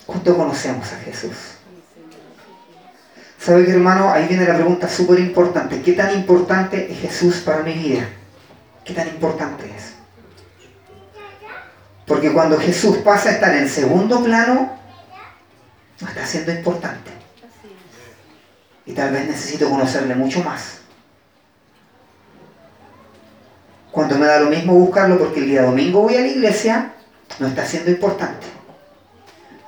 ¿Cuánto 0.06 0.38
conocemos 0.38 0.92
a 0.92 0.98
Jesús? 0.98 1.36
¿Sabe 3.40 3.66
qué 3.66 3.72
hermano? 3.72 4.12
Ahí 4.12 4.28
viene 4.28 4.46
la 4.46 4.56
pregunta 4.56 4.88
súper 4.88 5.20
importante. 5.20 5.82
¿Qué 5.82 5.94
tan 5.94 6.14
importante 6.14 6.92
es 6.92 7.00
Jesús 7.00 7.38
para 7.38 7.62
mi 7.62 7.74
vida? 7.74 8.08
¿Qué 8.86 8.94
tan 8.94 9.08
importante 9.08 9.66
es? 9.66 9.94
Porque 12.06 12.32
cuando 12.32 12.58
Jesús 12.58 12.98
pasa 12.98 13.30
a 13.30 13.32
estar 13.34 13.56
en 13.56 13.68
segundo 13.68 14.24
plano, 14.24 14.78
no 16.00 16.08
está 16.08 16.26
siendo 16.26 16.52
importante. 16.52 17.12
Y 18.86 18.94
tal 18.94 19.12
vez 19.12 19.28
necesito 19.28 19.70
conocerle 19.70 20.16
mucho 20.16 20.44
más. 20.44 20.80
Cuando 23.92 24.18
me 24.18 24.26
da 24.26 24.40
lo 24.40 24.50
mismo 24.50 24.74
buscarlo 24.74 25.18
porque 25.18 25.40
el 25.40 25.48
día 25.48 25.64
domingo 25.64 26.02
voy 26.02 26.16
a 26.16 26.22
la 26.22 26.28
iglesia, 26.28 26.94
no 27.40 27.48
está 27.48 27.66
siendo 27.66 27.92
importante. 27.92 28.48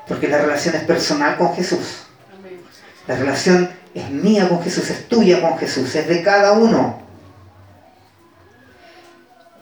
Porque 0.08 0.28
la 0.28 0.40
relación 0.40 0.76
es 0.76 0.84
personal 0.84 1.38
con 1.38 1.54
Jesús. 1.56 2.04
La 3.08 3.16
relación 3.16 3.70
es 3.94 4.10
mía 4.10 4.50
con 4.50 4.62
Jesús, 4.62 4.90
es 4.90 5.08
tuya 5.08 5.42
con 5.42 5.58
Jesús, 5.58 5.94
es 5.96 6.08
de 6.08 6.22
cada 6.22 6.54
uno. 6.54 7.00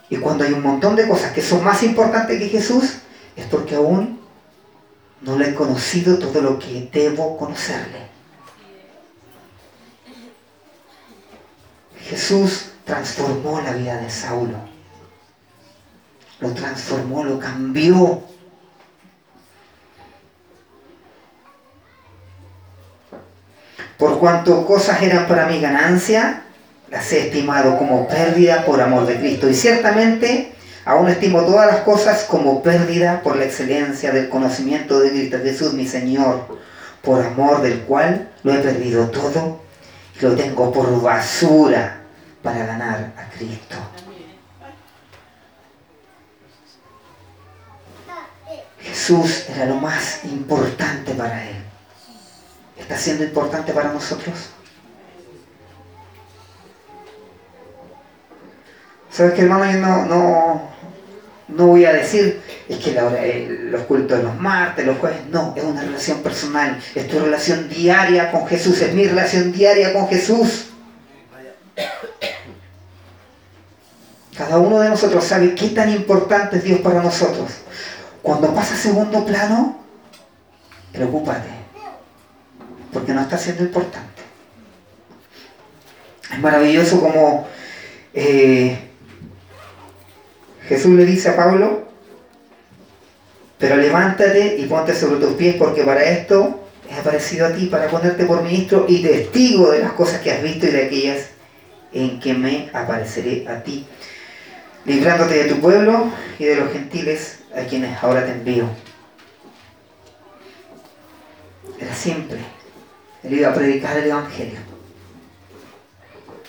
Y 0.10 0.18
cuando 0.18 0.44
hay 0.44 0.54
un 0.54 0.62
montón 0.62 0.96
de 0.96 1.08
cosas 1.08 1.32
que 1.32 1.42
son 1.42 1.64
más 1.64 1.84
importantes 1.84 2.40
que 2.40 2.50
Jesús, 2.50 2.98
es 3.36 3.46
porque 3.46 3.76
aún 3.76 4.20
no 5.22 5.38
le 5.38 5.50
he 5.50 5.56
conocido 5.56 6.20
todo 6.20 6.42
lo 6.42 6.60
que 6.60 6.90
debo 6.92 7.38
conocerle. 7.38 8.04
Jesús 12.02 12.66
transformó 12.86 13.62
la 13.62 13.74
vida 13.74 13.98
de 13.98 14.10
Saulo. 14.10 14.58
Lo 16.40 16.52
transformó, 16.52 17.24
lo 17.24 17.40
cambió. 17.40 18.22
Cuanto 24.24 24.66
cosas 24.66 25.02
eran 25.02 25.28
para 25.28 25.48
mi 25.48 25.60
ganancia, 25.60 26.44
las 26.90 27.12
he 27.12 27.28
estimado 27.28 27.78
como 27.78 28.08
pérdida 28.08 28.64
por 28.66 28.80
amor 28.80 29.06
de 29.06 29.18
Cristo. 29.18 29.50
Y 29.50 29.54
ciertamente 29.54 30.56
aún 30.86 31.10
estimo 31.10 31.42
todas 31.42 31.68
las 31.68 31.82
cosas 31.82 32.24
como 32.24 32.64
pérdida 32.64 33.20
por 33.22 33.36
la 33.36 33.44
excelencia 33.44 34.14
del 34.14 34.30
conocimiento 34.30 35.02
de 35.02 35.10
Cristo 35.10 35.40
Jesús, 35.44 35.74
mi 35.74 35.86
Señor, 35.86 36.58
por 37.02 37.22
amor 37.22 37.62
del 37.64 37.82
cual 37.82 38.30
lo 38.44 38.54
he 38.54 38.60
perdido 38.60 39.10
todo 39.10 39.60
y 40.18 40.24
lo 40.24 40.36
tengo 40.36 40.72
por 40.72 41.02
basura 41.02 42.00
para 42.42 42.66
ganar 42.66 43.12
a 43.18 43.30
Cristo. 43.38 43.76
Jesús 48.80 49.50
era 49.50 49.66
lo 49.66 49.76
más 49.76 50.24
importante 50.24 51.14
para 51.14 51.44
él. 51.44 51.63
¿Está 52.84 52.98
siendo 52.98 53.24
importante 53.24 53.72
para 53.72 53.94
nosotros? 53.94 54.50
¿Sabes 59.10 59.34
qué, 59.34 59.44
hermano? 59.44 59.72
Yo 59.72 59.80
no, 59.80 60.06
no, 60.06 60.62
no 61.48 61.68
voy 61.68 61.86
a 61.86 61.94
decir, 61.94 62.42
es 62.68 62.78
que 62.80 62.92
los 63.72 63.84
cultos 63.84 64.18
de 64.18 64.24
los 64.24 64.38
martes, 64.38 64.86
los 64.86 64.98
jueves, 64.98 65.22
no, 65.30 65.54
es 65.56 65.64
una 65.64 65.82
relación 65.82 66.22
personal, 66.22 66.78
es 66.94 67.08
tu 67.08 67.20
relación 67.20 67.70
diaria 67.70 68.32
con 68.32 68.46
Jesús, 68.48 68.82
es 68.82 68.94
mi 68.94 69.08
relación 69.08 69.54
diaria 69.54 69.94
con 69.94 70.10
Jesús. 70.10 70.66
Cada 74.38 74.58
uno 74.58 74.82
de 74.82 74.90
nosotros 74.90 75.24
sabe 75.24 75.56
qué 75.56 75.70
tan 75.70 75.90
importante 75.90 76.58
es 76.58 76.66
Dios 76.66 76.82
para 76.82 77.02
nosotros. 77.02 77.50
Cuando 78.22 78.54
pasa 78.54 78.74
a 78.74 78.78
segundo 78.78 79.26
plano, 79.26 79.80
preocúpate, 80.92 81.63
porque 82.94 83.14
no 83.14 83.22
está 83.22 83.38
siendo 83.38 83.64
importante. 83.64 84.22
Es 86.32 86.40
maravilloso 86.40 87.00
como 87.02 87.48
eh, 88.14 88.78
Jesús 90.68 90.92
le 90.96 91.06
dice 91.06 91.30
a 91.30 91.36
Pablo, 91.36 91.88
pero 93.58 93.78
levántate 93.78 94.58
y 94.58 94.66
ponte 94.66 94.96
sobre 94.96 95.20
tus 95.20 95.34
pies, 95.36 95.56
porque 95.56 95.84
para 95.84 96.04
esto 96.04 96.62
he 96.90 96.96
aparecido 96.96 97.48
a 97.48 97.52
ti, 97.54 97.68
para 97.68 97.88
ponerte 97.88 98.26
por 98.26 98.44
ministro 98.44 98.86
y 98.88 99.02
testigo 99.02 99.72
de 99.72 99.80
las 99.80 99.94
cosas 99.94 100.22
que 100.22 100.32
has 100.32 100.42
visto 100.42 100.68
y 100.68 100.72
de 100.72 100.86
aquellas 100.86 101.30
en 101.92 102.20
que 102.20 102.34
me 102.34 102.70
apareceré 102.74 103.48
a 103.48 103.62
ti 103.64 103.86
librándote 104.86 105.44
de 105.44 105.46
tu 105.46 105.60
pueblo 105.60 106.12
y 106.40 106.46
de 106.46 106.56
los 106.58 106.72
gentiles 106.72 107.40
a 107.56 107.62
quienes 107.62 108.02
ahora 108.04 108.26
te 108.26 108.32
envío. 108.32 108.66
Era 111.80 111.96
simple. 111.96 112.40
Él 113.24 113.34
iba 113.34 113.50
a 113.50 113.54
predicar 113.54 113.98
el 113.98 114.06
Evangelio. 114.06 114.60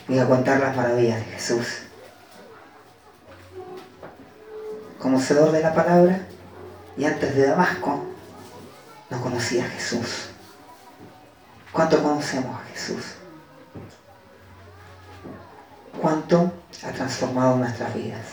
Iba 0.08 0.24
a 0.24 0.28
contar 0.28 0.60
las 0.60 0.76
maravillas 0.76 1.18
de 1.24 1.32
Jesús. 1.32 1.82
Conocedor 4.98 5.52
de 5.52 5.62
la 5.62 5.74
palabra 5.74 6.26
y 6.96 7.04
antes 7.04 7.34
de 7.34 7.46
Damasco 7.46 8.04
no 9.10 9.20
conocía 9.20 9.64
a 9.64 9.68
Jesús. 9.68 10.30
¿Cuánto 11.72 12.02
conocemos 12.02 12.54
a 12.60 12.64
Jesús? 12.72 13.04
¿Cuánto 16.00 16.52
ha 16.82 16.92
transformado 16.92 17.56
nuestras 17.56 17.94
vidas. 17.94 18.26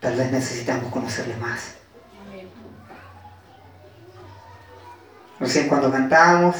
Tal 0.00 0.16
vez 0.16 0.30
necesitamos 0.30 0.92
conocerle 0.92 1.36
más. 1.36 1.75
Recién 5.38 5.68
cuando 5.68 5.90
cantábamos, 5.92 6.56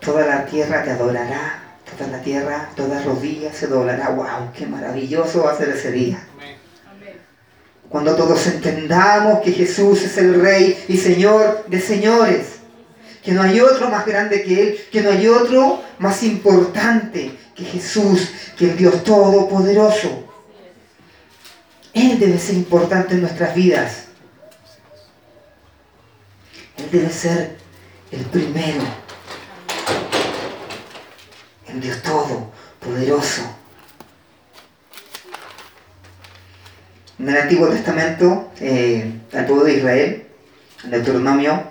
toda 0.00 0.26
la 0.26 0.44
tierra 0.44 0.82
te 0.82 0.90
adorará, 0.90 1.62
toda 1.96 2.10
la 2.10 2.20
tierra, 2.20 2.70
toda 2.74 3.02
rodilla 3.02 3.52
se 3.52 3.68
doblará. 3.68 4.10
¡Wow! 4.10 4.52
¡Qué 4.56 4.66
maravilloso 4.66 5.44
va 5.44 5.52
a 5.52 5.56
ser 5.56 5.68
ese 5.68 5.92
día! 5.92 6.18
Cuando 7.88 8.16
todos 8.16 8.46
entendamos 8.48 9.40
que 9.40 9.52
Jesús 9.52 10.02
es 10.02 10.18
el 10.18 10.40
Rey 10.40 10.84
y 10.88 10.96
Señor 10.96 11.64
de 11.68 11.80
señores, 11.80 12.54
que 13.22 13.32
no 13.32 13.42
hay 13.42 13.60
otro 13.60 13.88
más 13.88 14.04
grande 14.04 14.42
que 14.42 14.62
Él, 14.62 14.78
que 14.90 15.00
no 15.00 15.10
hay 15.10 15.28
otro 15.28 15.80
más 15.98 16.22
importante 16.24 17.38
que 17.54 17.64
Jesús, 17.64 18.30
que 18.58 18.70
el 18.70 18.76
Dios 18.76 19.04
Todopoderoso. 19.04 20.24
Él 21.92 22.18
debe 22.18 22.38
ser 22.38 22.56
importante 22.56 23.14
en 23.14 23.20
nuestras 23.20 23.54
vidas. 23.54 24.03
Él 26.76 26.88
debe 26.90 27.10
ser 27.10 27.56
el 28.10 28.20
primero. 28.26 28.82
El 31.68 31.80
Dios 31.80 32.02
Todopoderoso. 32.02 33.42
En 37.18 37.28
el 37.28 37.36
Antiguo 37.36 37.68
Testamento, 37.68 38.50
eh, 38.60 39.12
al 39.32 39.46
pueblo 39.46 39.64
de 39.64 39.74
Israel, 39.74 40.26
en 40.84 40.90
Deuteronomio, 40.90 41.62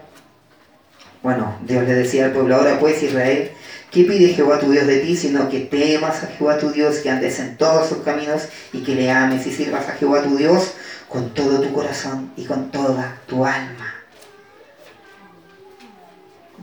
bueno, 1.22 1.58
Dios 1.64 1.86
le 1.86 1.94
decía 1.94 2.26
al 2.26 2.32
pueblo, 2.32 2.56
ahora 2.56 2.80
pues 2.80 3.04
Israel, 3.04 3.52
¿Qué 3.94 4.06
pide 4.06 4.34
Jehová 4.34 4.60
tu 4.60 4.72
Dios 4.72 4.88
de 4.88 5.02
ti? 5.02 5.16
Sino 5.16 5.50
que 5.50 5.60
temas 5.60 6.24
a 6.24 6.28
Jehová 6.28 6.58
tu 6.58 6.72
Dios, 6.72 6.98
que 6.98 7.12
andes 7.12 7.40
en 7.40 7.58
todos 7.58 7.90
sus 7.90 8.00
caminos 8.00 8.48
y 8.72 8.82
que 8.82 8.96
le 8.96 9.12
ames 9.12 9.46
y 9.46 9.52
sirvas 9.52 9.88
a 9.88 9.92
Jehová 9.92 10.24
tu 10.24 10.36
Dios 10.36 10.74
con 11.08 11.32
todo 11.36 11.62
tu 11.62 11.72
corazón 11.72 12.32
y 12.36 12.46
con 12.46 12.72
toda 12.72 13.20
tu 13.28 13.46
alma. 13.46 13.93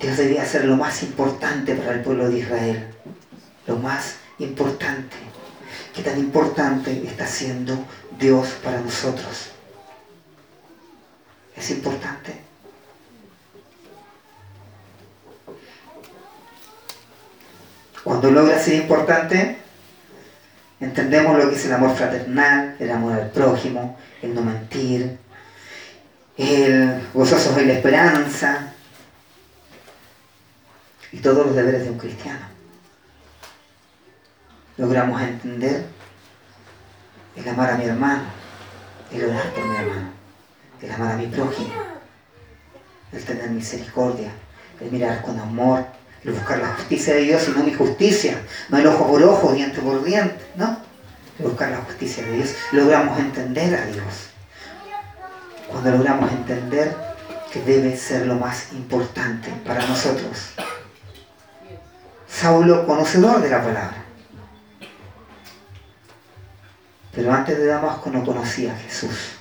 Dios 0.00 0.16
debía 0.16 0.46
ser 0.46 0.64
lo 0.64 0.76
más 0.76 1.02
importante 1.02 1.74
para 1.74 1.92
el 1.92 2.00
pueblo 2.00 2.30
de 2.30 2.38
Israel. 2.38 2.86
Lo 3.66 3.76
más 3.76 4.16
importante. 4.38 5.16
¿Qué 5.94 6.02
tan 6.02 6.18
importante 6.18 7.02
está 7.06 7.26
siendo 7.26 7.84
Dios 8.18 8.48
para 8.64 8.80
nosotros? 8.80 9.50
¿Es 11.54 11.70
importante? 11.70 12.40
Cuando 18.02 18.30
logra 18.30 18.58
ser 18.58 18.76
importante, 18.76 19.58
entendemos 20.80 21.36
lo 21.36 21.50
que 21.50 21.56
es 21.56 21.66
el 21.66 21.74
amor 21.74 21.94
fraternal, 21.94 22.76
el 22.78 22.90
amor 22.90 23.12
al 23.12 23.30
prójimo, 23.30 23.98
el 24.22 24.34
no 24.34 24.40
mentir, 24.40 25.18
el 26.38 27.06
gozoso 27.12 27.52
de 27.52 27.66
la 27.66 27.74
esperanza 27.74 28.72
y 31.12 31.18
todos 31.18 31.46
los 31.46 31.56
deberes 31.56 31.84
de 31.84 31.90
un 31.90 31.98
cristiano. 31.98 32.46
Logramos 34.76 35.20
entender 35.20 35.84
el 37.36 37.48
amar 37.48 37.70
a 37.70 37.76
mi 37.76 37.84
hermano, 37.84 38.24
el 39.12 39.24
orar 39.24 39.52
por 39.52 39.64
mi 39.64 39.76
hermano, 39.76 40.10
el 40.80 40.90
amar 40.90 41.12
a 41.12 41.16
mi 41.16 41.26
prójimo, 41.26 41.74
el 43.12 43.24
tener 43.24 43.50
misericordia, 43.50 44.32
el 44.80 44.90
mirar 44.90 45.22
con 45.22 45.38
amor 45.38 45.84
el 46.24 46.32
buscar 46.32 46.58
la 46.58 46.74
justicia 46.74 47.14
de 47.14 47.20
Dios 47.20 47.48
y 47.48 47.52
no 47.52 47.64
mi 47.64 47.72
justicia, 47.72 48.38
no 48.68 48.78
el 48.78 48.86
ojo 48.86 49.06
por 49.06 49.22
ojo, 49.22 49.52
diente 49.52 49.80
por 49.80 50.04
diente, 50.04 50.38
no. 50.56 50.78
El 51.38 51.46
buscar 51.46 51.70
la 51.70 51.78
justicia 51.78 52.22
de 52.24 52.32
Dios, 52.32 52.54
logramos 52.72 53.18
entender 53.18 53.74
a 53.74 53.86
Dios. 53.86 54.28
Cuando 55.68 55.92
logramos 55.92 56.30
entender 56.30 56.94
que 57.50 57.62
debe 57.62 57.96
ser 57.96 58.26
lo 58.26 58.34
más 58.34 58.72
importante 58.72 59.50
para 59.66 59.86
nosotros. 59.86 60.52
Saulo, 62.30 62.86
conocedor 62.86 63.42
de 63.42 63.50
la 63.50 63.62
palabra. 63.62 64.04
Pero 67.12 67.32
antes 67.32 67.58
de 67.58 67.66
Damasco 67.66 68.08
no 68.10 68.24
conocía 68.24 68.72
a 68.72 68.76
Jesús. 68.76 69.32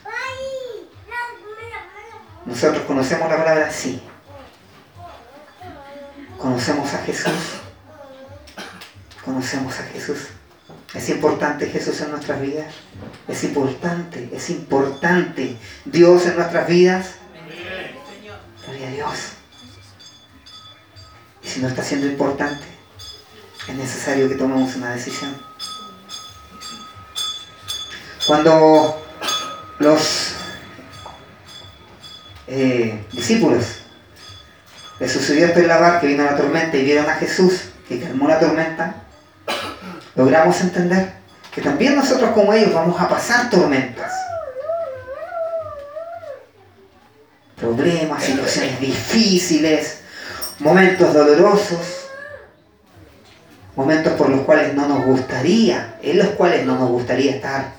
Nosotros 2.45 2.83
conocemos 2.85 3.29
la 3.29 3.37
palabra, 3.37 3.71
sí. 3.71 4.01
Conocemos 6.37 6.93
a 6.93 6.97
Jesús. 6.99 7.33
Conocemos 9.23 9.79
a 9.79 9.83
Jesús. 9.83 10.29
Es 10.93 11.09
importante 11.09 11.67
Jesús 11.67 12.01
en 12.01 12.11
nuestras 12.11 12.41
vidas. 12.41 12.73
Es 13.27 13.43
importante, 13.43 14.29
es 14.33 14.49
importante 14.49 15.55
Dios 15.85 16.25
en 16.25 16.37
nuestras 16.37 16.67
vidas. 16.67 17.11
Gloria 18.65 18.87
a 18.87 18.91
Dios. 18.91 19.19
Y 21.43 21.47
si 21.47 21.59
no 21.59 21.67
está 21.67 21.83
siendo 21.83 22.07
importante, 22.07 22.78
es 23.69 23.75
necesario 23.75 24.27
que 24.27 24.35
tomemos 24.35 24.75
una 24.75 24.93
decisión. 24.93 25.35
Cuando 28.25 29.05
los 29.77 30.33
eh, 32.47 33.05
discípulos 33.11 33.65
les 34.99 35.11
sucedió 35.11 35.45
esto 35.45 35.59
en 35.59 35.67
la 35.67 35.77
barca, 35.77 36.07
vino 36.07 36.23
la 36.23 36.35
tormenta 36.35 36.77
y 36.77 36.83
vieron 36.83 37.09
a 37.09 37.15
Jesús 37.15 37.69
que 37.87 37.99
calmó 37.99 38.27
la 38.27 38.39
tormenta, 38.39 39.03
logramos 40.15 40.59
entender 40.61 41.13
que 41.53 41.61
también 41.61 41.95
nosotros 41.95 42.31
como 42.31 42.53
ellos 42.53 42.73
vamos 42.73 42.99
a 42.99 43.07
pasar 43.07 43.49
tormentas. 43.49 44.11
Problemas, 47.55 48.23
situaciones 48.23 48.79
difíciles, 48.79 49.99
momentos 50.59 51.13
dolorosos, 51.13 51.98
momentos 53.79 54.11
por 54.15 54.27
los 54.29 54.41
cuales 54.41 54.73
no 54.73 54.89
nos 54.89 55.05
gustaría, 55.05 55.95
en 56.03 56.17
los 56.17 56.27
cuales 56.31 56.65
no 56.65 56.77
nos 56.77 56.89
gustaría 56.89 57.35
estar. 57.35 57.71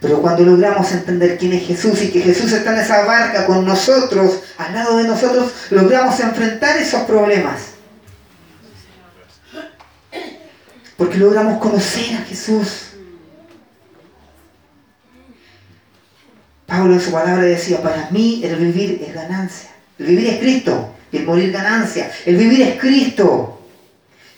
Pero 0.00 0.20
cuando 0.20 0.42
logramos 0.42 0.90
entender 0.90 1.38
quién 1.38 1.52
es 1.52 1.64
Jesús 1.64 2.02
y 2.02 2.10
que 2.10 2.20
Jesús 2.20 2.50
está 2.52 2.72
en 2.72 2.80
esa 2.80 3.04
barca 3.04 3.46
con 3.46 3.64
nosotros, 3.64 4.40
al 4.58 4.74
lado 4.74 4.96
de 4.96 5.04
nosotros, 5.04 5.52
logramos 5.70 6.18
enfrentar 6.18 6.76
esos 6.76 7.02
problemas. 7.02 7.60
Porque 10.96 11.18
logramos 11.18 11.60
conocer 11.60 12.16
a 12.16 12.24
Jesús. 12.24 12.88
Pablo 16.66 16.94
en 16.94 17.00
su 17.00 17.12
palabra 17.12 17.44
decía, 17.44 17.80
para 17.80 18.10
mí 18.10 18.40
el 18.42 18.56
vivir 18.56 19.04
es 19.06 19.14
ganancia. 19.14 19.70
El 20.00 20.06
vivir 20.06 20.26
es 20.30 20.40
Cristo 20.40 20.92
y 21.12 21.18
el 21.18 21.26
morir 21.26 21.52
ganancia. 21.52 22.10
El 22.26 22.36
vivir 22.36 22.62
es 22.62 22.80
Cristo. 22.80 23.58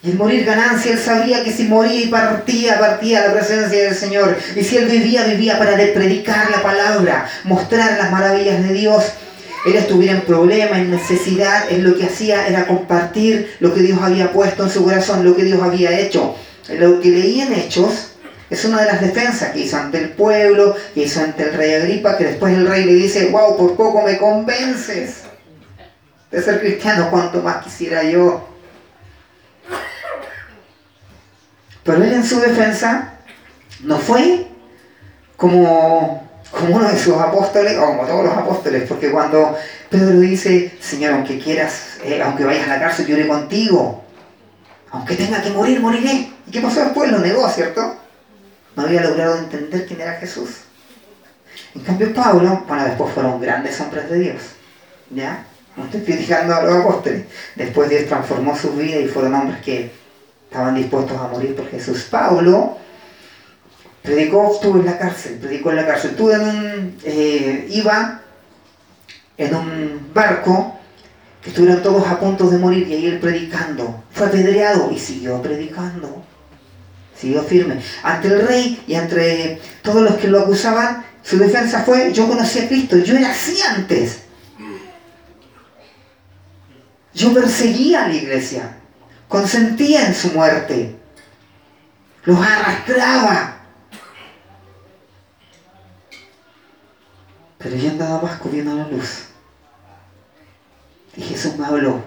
Y 0.04 0.10
el 0.10 0.16
morir 0.16 0.44
ganancia, 0.44 0.92
él 0.92 0.98
sabía 0.98 1.44
que 1.44 1.52
si 1.52 1.64
moría 1.64 2.00
y 2.00 2.08
partía, 2.08 2.78
partía 2.80 3.22
a 3.22 3.28
la 3.28 3.34
presencia 3.34 3.84
del 3.84 3.94
Señor. 3.94 4.36
Y 4.56 4.64
si 4.64 4.76
él 4.76 4.86
vivía, 4.86 5.24
vivía 5.24 5.58
para 5.58 5.76
predicar 5.76 6.50
la 6.50 6.60
palabra, 6.60 7.28
mostrar 7.44 7.98
las 7.98 8.10
maravillas 8.10 8.66
de 8.66 8.74
Dios. 8.74 9.12
Él 9.64 9.76
estuviera 9.76 10.14
en 10.14 10.22
problema, 10.22 10.78
en 10.78 10.90
necesidad, 10.90 11.70
él 11.70 11.84
lo 11.84 11.96
que 11.96 12.06
hacía 12.06 12.48
era 12.48 12.66
compartir 12.66 13.54
lo 13.60 13.72
que 13.72 13.80
Dios 13.80 14.00
había 14.02 14.32
puesto 14.32 14.64
en 14.64 14.70
su 14.70 14.82
corazón, 14.82 15.24
lo 15.24 15.36
que 15.36 15.44
Dios 15.44 15.62
había 15.62 15.96
hecho. 15.96 16.34
Lo 16.68 17.00
que 17.00 17.10
leía 17.10 17.46
en 17.46 17.52
Hechos 17.52 18.08
es 18.50 18.64
una 18.64 18.80
de 18.80 18.86
las 18.86 19.00
defensas 19.00 19.52
que 19.52 19.60
hizo 19.60 19.76
ante 19.76 19.98
el 19.98 20.10
pueblo, 20.10 20.74
que 20.94 21.04
hizo 21.04 21.20
ante 21.20 21.44
el 21.44 21.54
rey 21.54 21.74
Agripa, 21.74 22.18
que 22.18 22.24
después 22.24 22.52
el 22.54 22.66
rey 22.66 22.84
le 22.84 22.94
dice, 22.94 23.26
wow, 23.26 23.56
por 23.56 23.76
poco 23.76 24.02
me 24.02 24.18
convences 24.18 25.22
de 26.28 26.42
ser 26.42 26.58
cristiano, 26.58 27.08
cuanto 27.08 27.40
más 27.40 27.62
quisiera 27.62 28.02
yo. 28.02 28.51
Pero 31.84 32.02
él 32.02 32.12
en 32.12 32.24
su 32.24 32.40
defensa 32.40 33.14
no 33.82 33.98
fue 33.98 34.46
como, 35.36 36.28
uno 36.68 36.88
de 36.88 36.98
sus 36.98 37.16
apóstoles, 37.16 37.76
o 37.78 37.84
como 37.84 38.06
todos 38.06 38.24
los 38.24 38.36
apóstoles, 38.36 38.84
porque 38.88 39.10
cuando 39.10 39.56
Pedro 39.90 40.20
dice, 40.20 40.76
Señor, 40.80 41.14
aunque 41.14 41.38
quieras, 41.38 41.98
eh, 42.04 42.22
aunque 42.22 42.44
vayas 42.44 42.68
a 42.68 42.74
la 42.74 42.80
cárcel, 42.80 43.06
yo 43.06 43.16
iré 43.16 43.26
contigo. 43.26 44.04
Aunque 44.90 45.16
tenga 45.16 45.42
que 45.42 45.50
morir, 45.50 45.80
moriré. 45.80 46.30
¿Y 46.46 46.50
qué 46.50 46.60
pasó 46.60 46.80
después? 46.80 47.10
Lo 47.10 47.18
negó, 47.18 47.48
¿cierto? 47.48 47.96
No 48.76 48.82
había 48.82 49.02
logrado 49.02 49.38
entender 49.38 49.86
quién 49.86 50.00
era 50.00 50.12
Jesús. 50.14 50.50
En 51.74 51.82
cambio, 51.82 52.12
Pablo, 52.14 52.64
bueno, 52.68 52.84
después 52.84 53.12
fueron 53.14 53.40
grandes 53.40 53.80
hombres 53.80 54.08
de 54.10 54.18
Dios. 54.18 54.42
¿Ya? 55.10 55.46
No 55.76 55.84
estoy 55.84 56.02
criticando 56.02 56.54
a 56.54 56.62
los 56.62 56.76
apóstoles. 56.76 57.24
Después 57.56 57.88
Dios 57.88 58.06
transformó 58.06 58.56
su 58.56 58.72
vida 58.72 58.96
y 58.98 59.08
fueron 59.08 59.34
hombres 59.34 59.60
que 59.62 59.90
estaban 60.52 60.74
dispuestos 60.74 61.18
a 61.18 61.28
morir 61.28 61.56
por 61.56 61.66
Jesús. 61.70 62.06
Pablo 62.10 62.76
predicó, 64.02 64.52
estuvo 64.52 64.78
en 64.78 64.84
la 64.84 64.98
cárcel, 64.98 65.38
predicó 65.40 65.70
en 65.70 65.76
la 65.76 65.86
cárcel. 65.86 66.10
Estuvo 66.10 66.30
en 66.30 66.40
un, 66.42 66.98
eh, 67.04 67.66
iba 67.70 68.20
en 69.38 69.54
un 69.54 70.10
barco 70.12 70.78
que 71.42 71.48
estuvieron 71.48 71.82
todos 71.82 72.06
a 72.06 72.20
punto 72.20 72.50
de 72.50 72.58
morir 72.58 72.86
y 72.86 72.92
ahí 72.92 73.06
él 73.06 73.18
predicando. 73.18 74.04
Fue 74.10 74.26
apedreado 74.26 74.90
y 74.92 74.98
siguió 74.98 75.40
predicando. 75.40 76.22
Siguió 77.18 77.42
firme. 77.44 77.80
Ante 78.02 78.28
el 78.28 78.46
rey 78.46 78.84
y 78.86 78.94
entre 78.94 79.58
todos 79.80 80.02
los 80.02 80.16
que 80.16 80.28
lo 80.28 80.40
acusaban, 80.40 81.02
su 81.22 81.38
defensa 81.38 81.82
fue, 81.82 82.12
yo 82.12 82.28
conocí 82.28 82.58
a 82.58 82.68
Cristo, 82.68 82.98
yo 82.98 83.16
era 83.16 83.30
así 83.30 83.56
antes. 83.62 84.24
Yo 87.14 87.32
perseguía 87.32 88.04
a 88.04 88.08
la 88.08 88.14
iglesia, 88.14 88.81
consentía 89.32 90.06
en 90.06 90.14
su 90.14 90.28
muerte, 90.32 90.94
los 92.24 92.38
arrastraba. 92.38 93.62
Pero 97.56 97.76
yendo 97.76 98.04
a 98.04 98.08
Damasco 98.08 98.50
viendo 98.50 98.74
la 98.74 98.86
luz. 98.88 99.28
Y 101.16 101.22
Jesús 101.22 101.56
me 101.56 101.64
habló 101.64 102.02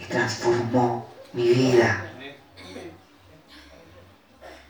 y 0.00 0.04
transformó 0.04 1.10
mi 1.32 1.48
vida. 1.48 2.04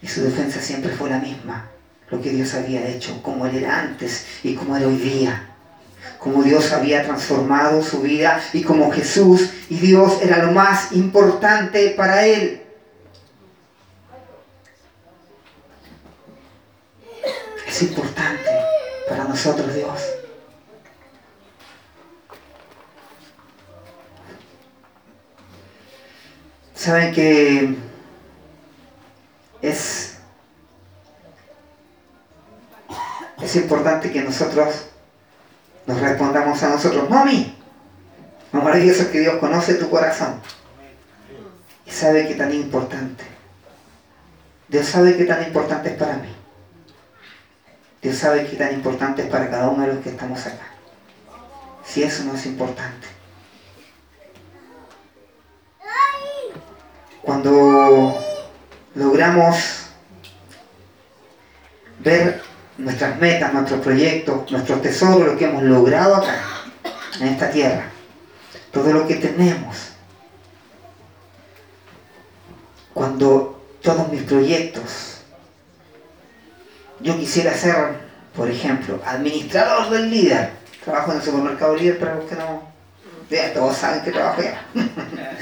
Y 0.00 0.08
su 0.08 0.22
defensa 0.22 0.62
siempre 0.62 0.90
fue 0.92 1.10
la 1.10 1.18
misma. 1.18 1.68
Lo 2.08 2.22
que 2.22 2.30
Dios 2.30 2.54
había 2.54 2.88
hecho, 2.88 3.22
como 3.22 3.44
Él 3.44 3.56
era 3.56 3.80
antes 3.80 4.24
y 4.42 4.54
como 4.54 4.74
era 4.78 4.86
hoy 4.86 4.96
día. 4.96 5.56
Como 6.18 6.42
Dios 6.42 6.72
había 6.72 7.04
transformado 7.04 7.82
su 7.82 8.00
vida 8.00 8.40
y 8.52 8.62
como 8.62 8.90
Jesús 8.90 9.50
y 9.68 9.76
Dios 9.76 10.18
era 10.22 10.38
lo 10.38 10.52
más 10.52 10.92
importante 10.92 11.90
para 11.90 12.26
Él. 12.26 12.62
Es 17.66 17.82
importante 17.82 18.50
para 19.08 19.24
nosotros 19.24 19.74
Dios. 19.74 20.18
saben 26.88 27.12
que 27.12 27.76
es, 29.60 30.16
es 33.42 33.56
importante 33.56 34.10
que 34.10 34.22
nosotros 34.22 34.87
nos 35.88 36.00
respondamos 36.00 36.62
a 36.62 36.68
nosotros, 36.68 37.10
mami, 37.10 37.56
lo 38.52 38.62
maravilloso 38.62 39.02
es 39.02 39.08
que 39.08 39.18
Dios 39.18 39.38
conoce 39.38 39.74
tu 39.74 39.90
corazón 39.90 40.40
y 41.84 41.90
sabe 41.90 42.28
que 42.28 42.34
tan 42.34 42.54
importante. 42.54 43.24
Dios 44.68 44.86
sabe 44.86 45.16
que 45.16 45.24
tan 45.24 45.42
importante 45.42 45.88
es 45.88 45.96
para 45.96 46.14
mí. 46.18 46.32
Dios 48.00 48.16
sabe 48.16 48.46
que 48.46 48.56
tan 48.56 48.72
importante 48.72 49.22
es 49.22 49.28
para 49.28 49.50
cada 49.50 49.68
uno 49.68 49.84
de 49.84 49.94
los 49.94 50.04
que 50.04 50.10
estamos 50.10 50.46
acá. 50.46 50.68
Si 51.84 52.04
eso 52.04 52.22
no 52.22 52.34
es 52.34 52.46
importante. 52.46 53.18
cuando 57.28 58.18
logramos 58.94 59.90
ver 61.98 62.40
nuestras 62.78 63.18
metas, 63.18 63.52
nuestros 63.52 63.80
proyectos, 63.80 64.50
nuestros 64.50 64.80
tesoros, 64.80 65.26
lo 65.26 65.36
que 65.36 65.44
hemos 65.44 65.62
logrado 65.64 66.16
acá, 66.16 66.40
en 67.20 67.28
esta 67.28 67.50
tierra, 67.50 67.90
todo 68.72 68.92
lo 68.92 69.06
que 69.06 69.16
tenemos, 69.16 69.90
cuando 72.94 73.60
todos 73.82 74.08
mis 74.08 74.22
proyectos, 74.22 75.18
yo 77.00 77.16
quisiera 77.16 77.54
ser, 77.54 77.96
por 78.34 78.50
ejemplo, 78.50 79.00
administrador 79.04 79.90
del 79.90 80.10
líder, 80.10 80.50
trabajo 80.84 81.12
en 81.12 81.18
el 81.18 81.22
supermercado 81.24 81.76
líder 81.76 82.00
los 82.00 82.24
que 82.24 82.36
no, 82.36 82.62
ya 83.28 83.52
todos 83.52 83.76
saben 83.76 84.02
que 84.02 84.10
trabajo 84.10 84.42
ya. 84.42 84.64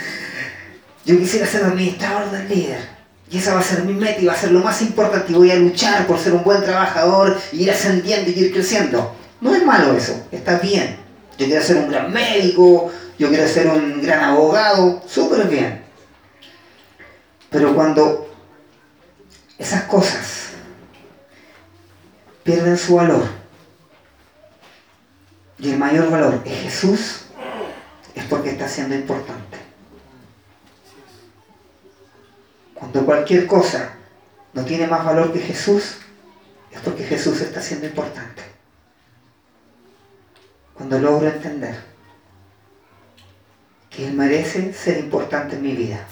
Yo 1.05 1.17
quisiera 1.17 1.47
ser 1.47 1.63
administrador 1.63 2.33
del 2.33 2.49
líder. 2.49 2.96
Y 3.31 3.39
esa 3.39 3.55
va 3.55 3.61
a 3.61 3.65
ser 3.65 3.83
mi 3.83 3.93
meta 3.93 4.21
y 4.21 4.27
va 4.27 4.35
a 4.35 4.37
ser 4.37 4.53
lo 4.53 4.61
más 4.61 4.81
importante. 4.83 5.33
Y 5.33 5.35
voy 5.35 5.51
a 5.51 5.57
luchar 5.57 6.07
por 6.07 6.19
ser 6.19 6.33
un 6.33 6.45
buen 6.45 6.63
trabajador 6.63 7.41
ir 7.53 7.71
ascendiendo 7.71 8.31
y 8.31 8.35
ir 8.35 8.53
creciendo. 8.53 9.15
No 9.41 9.55
es 9.55 9.65
malo 9.65 9.97
eso, 9.97 10.27
está 10.31 10.59
bien. 10.59 10.97
Yo 11.39 11.47
quiero 11.47 11.63
ser 11.63 11.77
un 11.77 11.91
gran 11.91 12.13
médico, 12.13 12.91
yo 13.19 13.29
quiero 13.29 13.47
ser 13.47 13.67
un 13.67 14.01
gran 14.01 14.25
abogado, 14.25 15.03
súper 15.07 15.47
bien. 15.49 15.83
Pero 17.51 17.75
cuando 17.75 18.35
esas 19.59 19.83
cosas 19.85 20.51
pierden 22.43 22.79
su 22.79 22.95
valor, 22.95 23.25
y 25.59 25.71
el 25.71 25.79
mayor 25.79 26.11
valor 26.11 26.43
es 26.45 26.63
Jesús, 26.63 27.21
es 28.15 28.25
porque 28.25 28.51
está 28.51 28.69
siendo 28.69 28.95
importante. 28.95 29.66
Cuando 32.97 33.13
cualquier 33.13 33.47
cosa 33.47 33.91
no 34.55 34.65
tiene 34.65 34.87
más 34.87 35.05
valor 35.05 35.31
que 35.31 35.39
Jesús, 35.39 35.99
es 36.73 36.81
porque 36.81 37.05
Jesús 37.05 37.43
está 37.43 37.61
siendo 37.61 37.85
importante. 37.85 38.43
Cuando 40.73 40.99
logro 40.99 41.29
entender 41.29 41.77
que 43.91 44.09
Él 44.09 44.15
merece 44.15 44.73
ser 44.73 44.97
importante 44.97 45.57
en 45.57 45.63
mi 45.63 45.73
vida, 45.73 46.07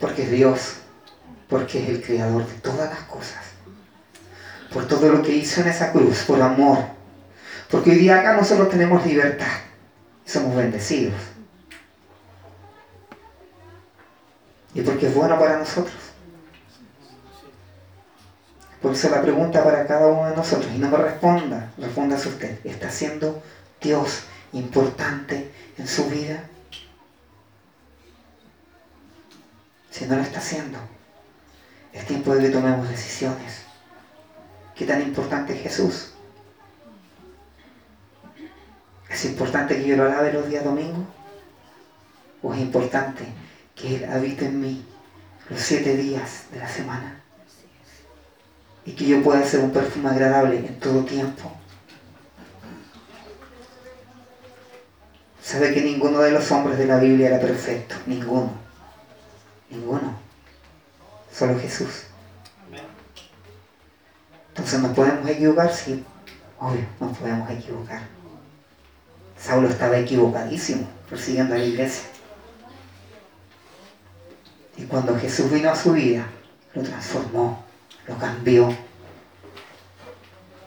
porque 0.00 0.24
es 0.24 0.32
Dios, 0.32 0.78
porque 1.48 1.80
es 1.80 1.90
el 1.90 2.02
creador 2.02 2.44
de 2.48 2.54
todas 2.54 2.90
las 2.90 3.04
cosas, 3.04 3.44
por 4.72 4.88
todo 4.88 5.12
lo 5.12 5.22
que 5.22 5.30
hizo 5.30 5.60
en 5.60 5.68
esa 5.68 5.92
cruz, 5.92 6.24
por 6.24 6.42
amor, 6.42 6.86
porque 7.70 7.90
hoy 7.92 7.98
día 7.98 8.18
acá 8.18 8.36
nosotros 8.36 8.68
tenemos 8.68 9.06
libertad 9.06 9.46
somos 10.26 10.56
bendecidos. 10.56 11.33
Y 14.74 14.82
porque 14.82 15.06
es 15.06 15.14
bueno 15.14 15.38
para 15.38 15.58
nosotros. 15.58 15.94
Por 18.82 18.92
eso 18.92 19.08
la 19.08 19.22
pregunta 19.22 19.64
para 19.64 19.86
cada 19.86 20.08
uno 20.08 20.28
de 20.28 20.36
nosotros, 20.36 20.70
y 20.74 20.78
no 20.78 20.90
me 20.90 20.98
responda, 20.98 21.72
respóndase 21.78 22.28
usted, 22.28 22.58
¿está 22.64 22.90
siendo 22.90 23.42
Dios 23.80 24.24
importante 24.52 25.50
en 25.78 25.88
su 25.88 26.04
vida? 26.10 26.44
Si 29.90 30.04
no 30.04 30.16
lo 30.16 30.22
está 30.22 30.40
haciendo, 30.40 30.78
es 31.94 32.04
tiempo 32.04 32.34
de 32.34 32.42
que 32.42 32.50
tomemos 32.50 32.86
decisiones. 32.88 33.62
¿Qué 34.74 34.84
tan 34.84 35.00
importante 35.00 35.54
es 35.54 35.62
Jesús? 35.62 36.12
¿Es 39.08 39.24
importante 39.24 39.76
que 39.76 39.86
yo 39.86 39.96
lo 39.96 40.04
alabe 40.04 40.32
los 40.32 40.48
días 40.48 40.64
domingos? 40.64 41.06
¿O 42.42 42.52
es 42.52 42.60
importante 42.60 43.24
que 43.74 43.96
Él 43.96 44.04
habite 44.04 44.46
en 44.46 44.60
mí 44.60 44.84
los 45.50 45.60
siete 45.60 45.96
días 45.96 46.44
de 46.52 46.58
la 46.58 46.68
semana? 46.68 47.24
y 48.86 48.92
que 48.92 49.06
yo 49.06 49.22
pueda 49.22 49.44
ser 49.44 49.60
un 49.60 49.70
perfume 49.70 50.10
agradable 50.10 50.58
en 50.58 50.78
todo 50.78 51.04
tiempo. 51.04 51.50
Sabe 55.42 55.72
que 55.72 55.82
ninguno 55.82 56.20
de 56.20 56.32
los 56.32 56.50
hombres 56.52 56.78
de 56.78 56.86
la 56.86 56.98
Biblia 56.98 57.28
era 57.28 57.40
perfecto, 57.40 57.94
ninguno, 58.06 58.52
ninguno, 59.70 60.16
solo 61.32 61.58
Jesús. 61.58 62.04
Entonces 64.48 64.80
nos 64.80 64.92
podemos 64.92 65.28
equivocar, 65.28 65.72
sí, 65.72 66.04
obvio, 66.58 66.86
nos 67.00 67.16
podemos 67.18 67.50
equivocar. 67.50 68.02
Saulo 69.38 69.68
estaba 69.68 69.98
equivocadísimo 69.98 70.88
persiguiendo 71.10 71.54
a 71.54 71.58
la 71.58 71.64
iglesia. 71.64 72.13
Y 74.84 74.86
cuando 74.86 75.18
Jesús 75.18 75.50
vino 75.50 75.70
a 75.70 75.76
su 75.76 75.94
vida, 75.94 76.26
lo 76.74 76.82
transformó 76.82 77.64
lo 78.06 78.18
cambió. 78.18 78.68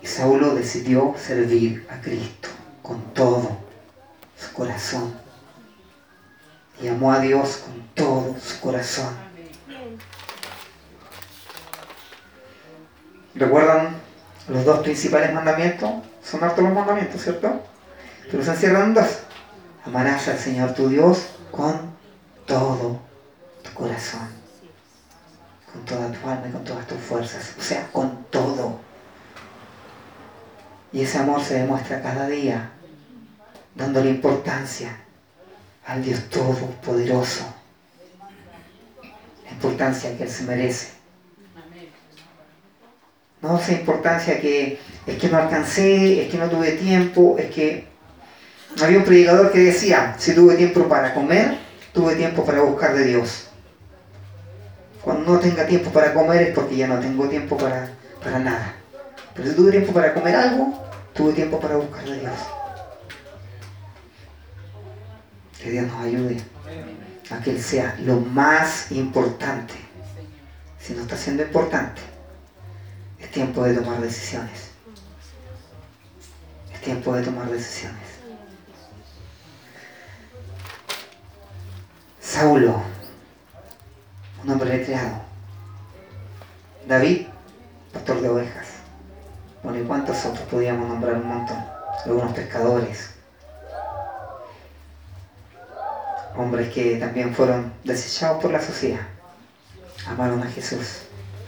Y 0.01 0.07
Saulo 0.07 0.55
decidió 0.55 1.13
servir 1.19 1.85
a 1.87 2.01
Cristo 2.01 2.49
con 2.81 3.13
todo 3.13 3.57
su 4.35 4.51
corazón. 4.53 5.13
Y 6.81 6.87
amó 6.87 7.13
a 7.13 7.19
Dios 7.19 7.57
con 7.57 7.87
todo 7.93 8.35
su 8.39 8.59
corazón. 8.59 9.15
¿Recuerdan 13.35 13.97
los 14.47 14.65
dos 14.65 14.79
principales 14.79 15.31
mandamientos? 15.31 15.91
Son 16.23 16.43
hartos 16.43 16.63
los 16.63 16.73
mandamientos, 16.73 17.21
¿cierto? 17.21 17.61
Pero 18.31 18.43
se 18.43 18.49
encierran 18.49 18.95
dos. 18.95 19.19
Amarás 19.85 20.27
al 20.27 20.39
Señor 20.39 20.73
tu 20.73 20.89
Dios 20.89 21.27
con 21.51 21.95
todo 22.47 23.05
corazón 23.77 24.27
con 25.71 25.85
toda 25.85 26.11
tu 26.11 26.27
alma 26.27 26.47
y 26.47 26.51
con 26.51 26.63
todas 26.63 26.87
tus 26.87 26.99
fuerzas, 26.99 27.53
o 27.57 27.61
sea, 27.61 27.87
con 27.91 28.23
todo. 28.31 28.79
Y 30.91 31.01
ese 31.01 31.19
amor 31.19 31.43
se 31.43 31.55
demuestra 31.55 32.01
cada 32.01 32.27
día, 32.27 32.71
dándole 33.75 34.09
importancia 34.09 34.97
al 35.85 36.03
Dios 36.03 36.29
Todopoderoso, 36.29 37.45
la 39.45 39.51
importancia 39.51 40.17
que 40.17 40.23
Él 40.23 40.29
se 40.29 40.43
merece. 40.43 40.97
No 43.41 43.59
esa 43.59 43.73
importancia 43.73 44.41
que 44.41 44.79
es 45.05 45.17
que 45.17 45.29
no 45.29 45.37
alcancé, 45.37 46.23
es 46.23 46.31
que 46.31 46.37
no 46.37 46.49
tuve 46.49 46.71
tiempo, 46.71 47.35
es 47.37 47.51
que 47.53 47.87
había 48.81 48.97
un 48.97 49.03
predicador 49.03 49.51
que 49.51 49.59
decía, 49.59 50.15
si 50.17 50.33
tuve 50.33 50.55
tiempo 50.55 50.87
para 50.87 51.13
comer, 51.13 51.57
tuve 51.93 52.15
tiempo 52.15 52.43
para 52.43 52.61
buscar 52.61 52.95
de 52.95 53.05
Dios. 53.05 53.46
Cuando 55.01 55.33
no 55.33 55.39
tenga 55.39 55.65
tiempo 55.65 55.91
para 55.91 56.13
comer 56.13 56.41
es 56.41 56.55
porque 56.55 56.75
ya 56.75 56.87
no 56.87 56.99
tengo 56.99 57.27
tiempo 57.29 57.57
para, 57.57 57.89
para 58.23 58.39
nada. 58.39 58.73
Pero 59.33 59.49
si 59.49 59.55
tuve 59.55 59.71
tiempo 59.71 59.93
para 59.93 60.13
comer 60.13 60.35
algo, 60.35 60.83
tuve 61.13 61.33
tiempo 61.33 61.59
para 61.59 61.77
buscar 61.77 62.03
a 62.03 62.13
Dios. 62.13 62.33
Que 65.61 65.71
Dios 65.71 65.87
nos 65.87 66.01
ayude 66.03 66.37
a 67.29 67.39
que 67.41 67.51
Él 67.51 67.61
sea 67.61 67.95
lo 67.99 68.19
más 68.19 68.91
importante. 68.91 69.73
Si 70.79 70.93
no 70.93 71.01
está 71.01 71.17
siendo 71.17 71.43
importante, 71.43 72.01
es 73.19 73.31
tiempo 73.31 73.63
de 73.63 73.75
tomar 73.75 73.99
decisiones. 74.01 74.71
Es 76.73 76.81
tiempo 76.81 77.13
de 77.13 77.23
tomar 77.23 77.49
decisiones. 77.49 78.07
Saulo 82.19 82.96
David, 86.87 87.27
pastor 87.91 88.21
de 88.21 88.29
ovejas. 88.29 88.67
Bueno, 89.61 89.79
¿y 89.79 89.83
cuántos 89.83 90.25
otros 90.25 90.47
podíamos 90.47 90.87
nombrar 90.87 91.15
un 91.15 91.27
montón? 91.27 91.57
Algunos 92.05 92.31
pescadores. 92.33 93.09
Hombres 96.37 96.73
que 96.73 96.95
también 96.97 97.35
fueron 97.35 97.73
desechados 97.83 98.41
por 98.41 98.51
la 98.51 98.61
sociedad. 98.61 99.01
Amaron 100.07 100.41
a 100.41 100.47
Jesús, 100.47 101.01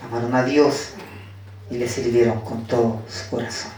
amaron 0.06 0.36
a 0.36 0.44
Dios 0.44 0.90
y 1.70 1.78
le 1.78 1.88
sirvieron 1.88 2.42
con 2.42 2.66
todo 2.66 3.02
su 3.08 3.30
corazón. 3.30 3.72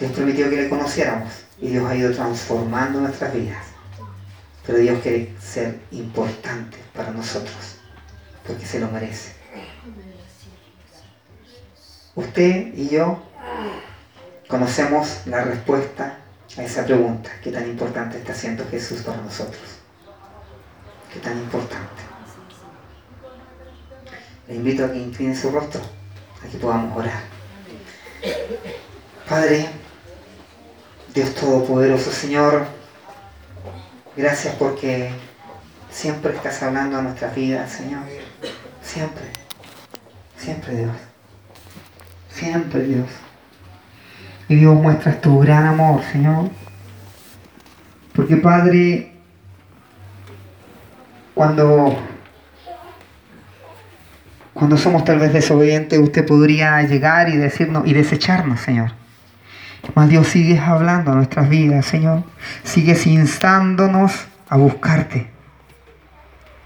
Dios 0.00 0.10
permitió 0.10 0.50
que 0.50 0.56
le 0.56 0.68
conociéramos 0.68 1.30
y 1.60 1.68
Dios 1.68 1.88
ha 1.88 1.94
ido 1.94 2.12
transformando 2.12 3.00
nuestras 3.00 3.32
vidas. 3.32 3.64
Pero 4.66 4.78
Dios 4.78 5.00
quiere 5.02 5.32
ser 5.40 5.78
importante 5.92 6.78
para 6.94 7.12
nosotros, 7.12 7.76
porque 8.46 8.66
se 8.66 8.80
lo 8.80 8.88
merece. 8.88 9.32
Usted 12.14 12.74
y 12.74 12.88
yo 12.88 13.22
conocemos 14.48 15.26
la 15.26 15.44
respuesta 15.44 16.18
a 16.56 16.62
esa 16.62 16.84
pregunta. 16.84 17.30
¿Qué 17.42 17.50
tan 17.50 17.66
importante 17.66 18.18
está 18.18 18.34
siendo 18.34 18.66
Jesús 18.68 19.02
para 19.02 19.18
nosotros? 19.18 19.62
¿Qué 21.12 21.20
tan 21.20 21.38
importante? 21.38 22.02
Le 24.48 24.56
invito 24.56 24.84
a 24.84 24.92
que 24.92 24.98
incline 24.98 25.34
su 25.34 25.50
rostro, 25.50 25.80
a 26.44 26.48
que 26.48 26.58
podamos 26.58 26.96
orar. 26.96 27.22
Padre, 29.28 29.66
Dios 31.14 31.34
Todopoderoso, 31.34 32.10
Señor, 32.10 32.66
gracias 34.16 34.54
porque 34.56 35.12
Siempre 35.92 36.34
estás 36.34 36.62
hablando 36.62 36.96
a 36.96 37.02
nuestras 37.02 37.34
vidas, 37.34 37.70
Señor. 37.70 38.02
Siempre. 38.92 39.22
Siempre, 40.36 40.76
Dios. 40.76 40.96
Siempre, 42.28 42.82
Dios. 42.82 43.08
Y 44.50 44.56
Dios 44.56 44.74
muestras 44.74 45.18
tu 45.22 45.40
gran 45.40 45.64
amor, 45.64 46.02
Señor. 46.12 46.50
Porque, 48.14 48.36
Padre, 48.36 49.12
cuando, 51.32 51.98
cuando 54.52 54.76
somos 54.76 55.04
tal 55.04 55.20
vez 55.20 55.32
desobedientes, 55.32 55.98
usted 55.98 56.26
podría 56.26 56.82
llegar 56.82 57.30
y 57.30 57.38
decirnos 57.38 57.86
y 57.86 57.94
desecharnos, 57.94 58.60
Señor. 58.60 58.92
Mas 59.94 60.10
Dios 60.10 60.28
sigues 60.28 60.60
hablando 60.60 61.12
a 61.12 61.14
nuestras 61.14 61.48
vidas, 61.48 61.86
Señor. 61.86 62.24
Sigues 62.62 63.06
instándonos 63.06 64.26
a 64.50 64.58
buscarte 64.58 65.31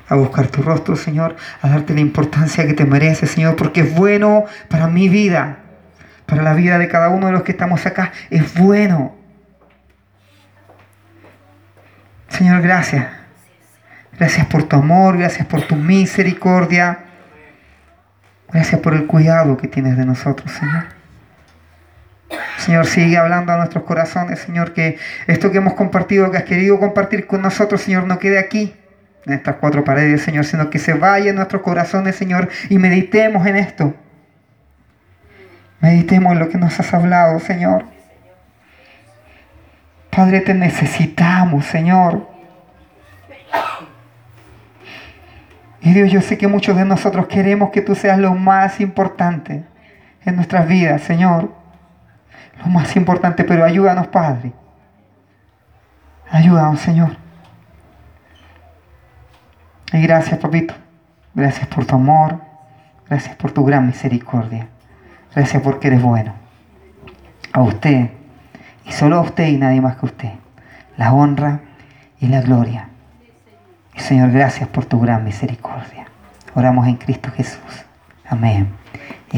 a 0.08 0.14
buscar 0.14 0.46
tu 0.48 0.62
rostro, 0.62 0.96
Señor, 0.96 1.36
a 1.62 1.68
darte 1.68 1.94
la 1.94 2.00
importancia 2.00 2.66
que 2.66 2.74
te 2.74 2.84
merece, 2.84 3.26
Señor, 3.26 3.56
porque 3.56 3.80
es 3.80 3.94
bueno 3.94 4.44
para 4.68 4.86
mi 4.86 5.08
vida, 5.08 5.58
para 6.26 6.42
la 6.42 6.54
vida 6.54 6.78
de 6.78 6.88
cada 6.88 7.08
uno 7.08 7.26
de 7.26 7.32
los 7.32 7.42
que 7.42 7.52
estamos 7.52 7.84
acá, 7.86 8.12
es 8.30 8.54
bueno. 8.54 9.14
Señor, 12.28 12.62
gracias. 12.62 13.06
Gracias 14.18 14.46
por 14.46 14.64
tu 14.64 14.76
amor, 14.76 15.18
gracias 15.18 15.46
por 15.46 15.62
tu 15.62 15.76
misericordia. 15.76 17.00
Gracias 18.52 18.80
por 18.80 18.94
el 18.94 19.06
cuidado 19.06 19.56
que 19.56 19.68
tienes 19.68 19.96
de 19.96 20.06
nosotros, 20.06 20.50
Señor. 20.52 20.84
Señor, 22.58 22.86
sigue 22.86 23.16
hablando 23.16 23.52
a 23.52 23.56
nuestros 23.58 23.84
corazones, 23.84 24.40
Señor, 24.40 24.72
que 24.72 24.98
esto 25.26 25.50
que 25.50 25.58
hemos 25.58 25.74
compartido, 25.74 26.30
que 26.30 26.38
has 26.38 26.44
querido 26.44 26.78
compartir 26.78 27.26
con 27.26 27.42
nosotros, 27.42 27.82
Señor, 27.82 28.04
no 28.04 28.18
quede 28.18 28.38
aquí, 28.38 28.74
en 29.26 29.32
estas 29.32 29.56
cuatro 29.56 29.82
paredes, 29.82 30.22
Señor, 30.22 30.44
sino 30.44 30.70
que 30.70 30.78
se 30.78 30.94
vaya 30.94 31.30
en 31.30 31.36
nuestros 31.36 31.62
corazones, 31.62 32.14
Señor, 32.14 32.48
y 32.68 32.78
meditemos 32.78 33.44
en 33.46 33.56
esto. 33.56 33.94
Meditemos 35.80 36.32
en 36.32 36.38
lo 36.38 36.48
que 36.48 36.58
nos 36.58 36.78
has 36.78 36.94
hablado, 36.94 37.40
Señor. 37.40 37.84
Padre, 40.10 40.40
te 40.40 40.54
necesitamos, 40.54 41.66
Señor. 41.66 42.28
Y 45.80 45.92
Dios, 45.92 46.10
yo 46.10 46.20
sé 46.20 46.38
que 46.38 46.48
muchos 46.48 46.76
de 46.76 46.84
nosotros 46.84 47.26
queremos 47.26 47.70
que 47.70 47.82
tú 47.82 47.94
seas 47.94 48.18
lo 48.18 48.34
más 48.34 48.80
importante 48.80 49.64
en 50.24 50.36
nuestras 50.36 50.66
vidas, 50.66 51.02
Señor. 51.02 51.52
Lo 52.60 52.66
más 52.66 52.94
importante, 52.96 53.44
pero 53.44 53.64
ayúdanos, 53.64 54.06
Padre. 54.06 54.52
Ayúdanos, 56.30 56.80
Señor. 56.80 57.25
Y 59.96 60.02
gracias, 60.02 60.38
papito. 60.38 60.74
Gracias 61.34 61.66
por 61.68 61.86
tu 61.86 61.94
amor. 61.94 62.38
Gracias 63.08 63.34
por 63.36 63.52
tu 63.52 63.64
gran 63.64 63.86
misericordia. 63.86 64.68
Gracias 65.34 65.62
porque 65.62 65.88
eres 65.88 66.02
bueno. 66.02 66.34
A 67.52 67.62
usted, 67.62 68.10
y 68.84 68.92
solo 68.92 69.16
a 69.16 69.20
usted 69.22 69.46
y 69.46 69.56
nadie 69.56 69.80
más 69.80 69.96
que 69.96 70.04
usted, 70.04 70.32
la 70.98 71.14
honra 71.14 71.60
y 72.20 72.26
la 72.26 72.42
gloria. 72.42 72.88
Y 73.94 74.00
Señor, 74.00 74.32
gracias 74.32 74.68
por 74.68 74.84
tu 74.84 75.00
gran 75.00 75.24
misericordia. 75.24 76.04
Oramos 76.54 76.86
en 76.86 76.96
Cristo 76.96 77.30
Jesús. 77.34 77.86
Amén. 78.28 78.68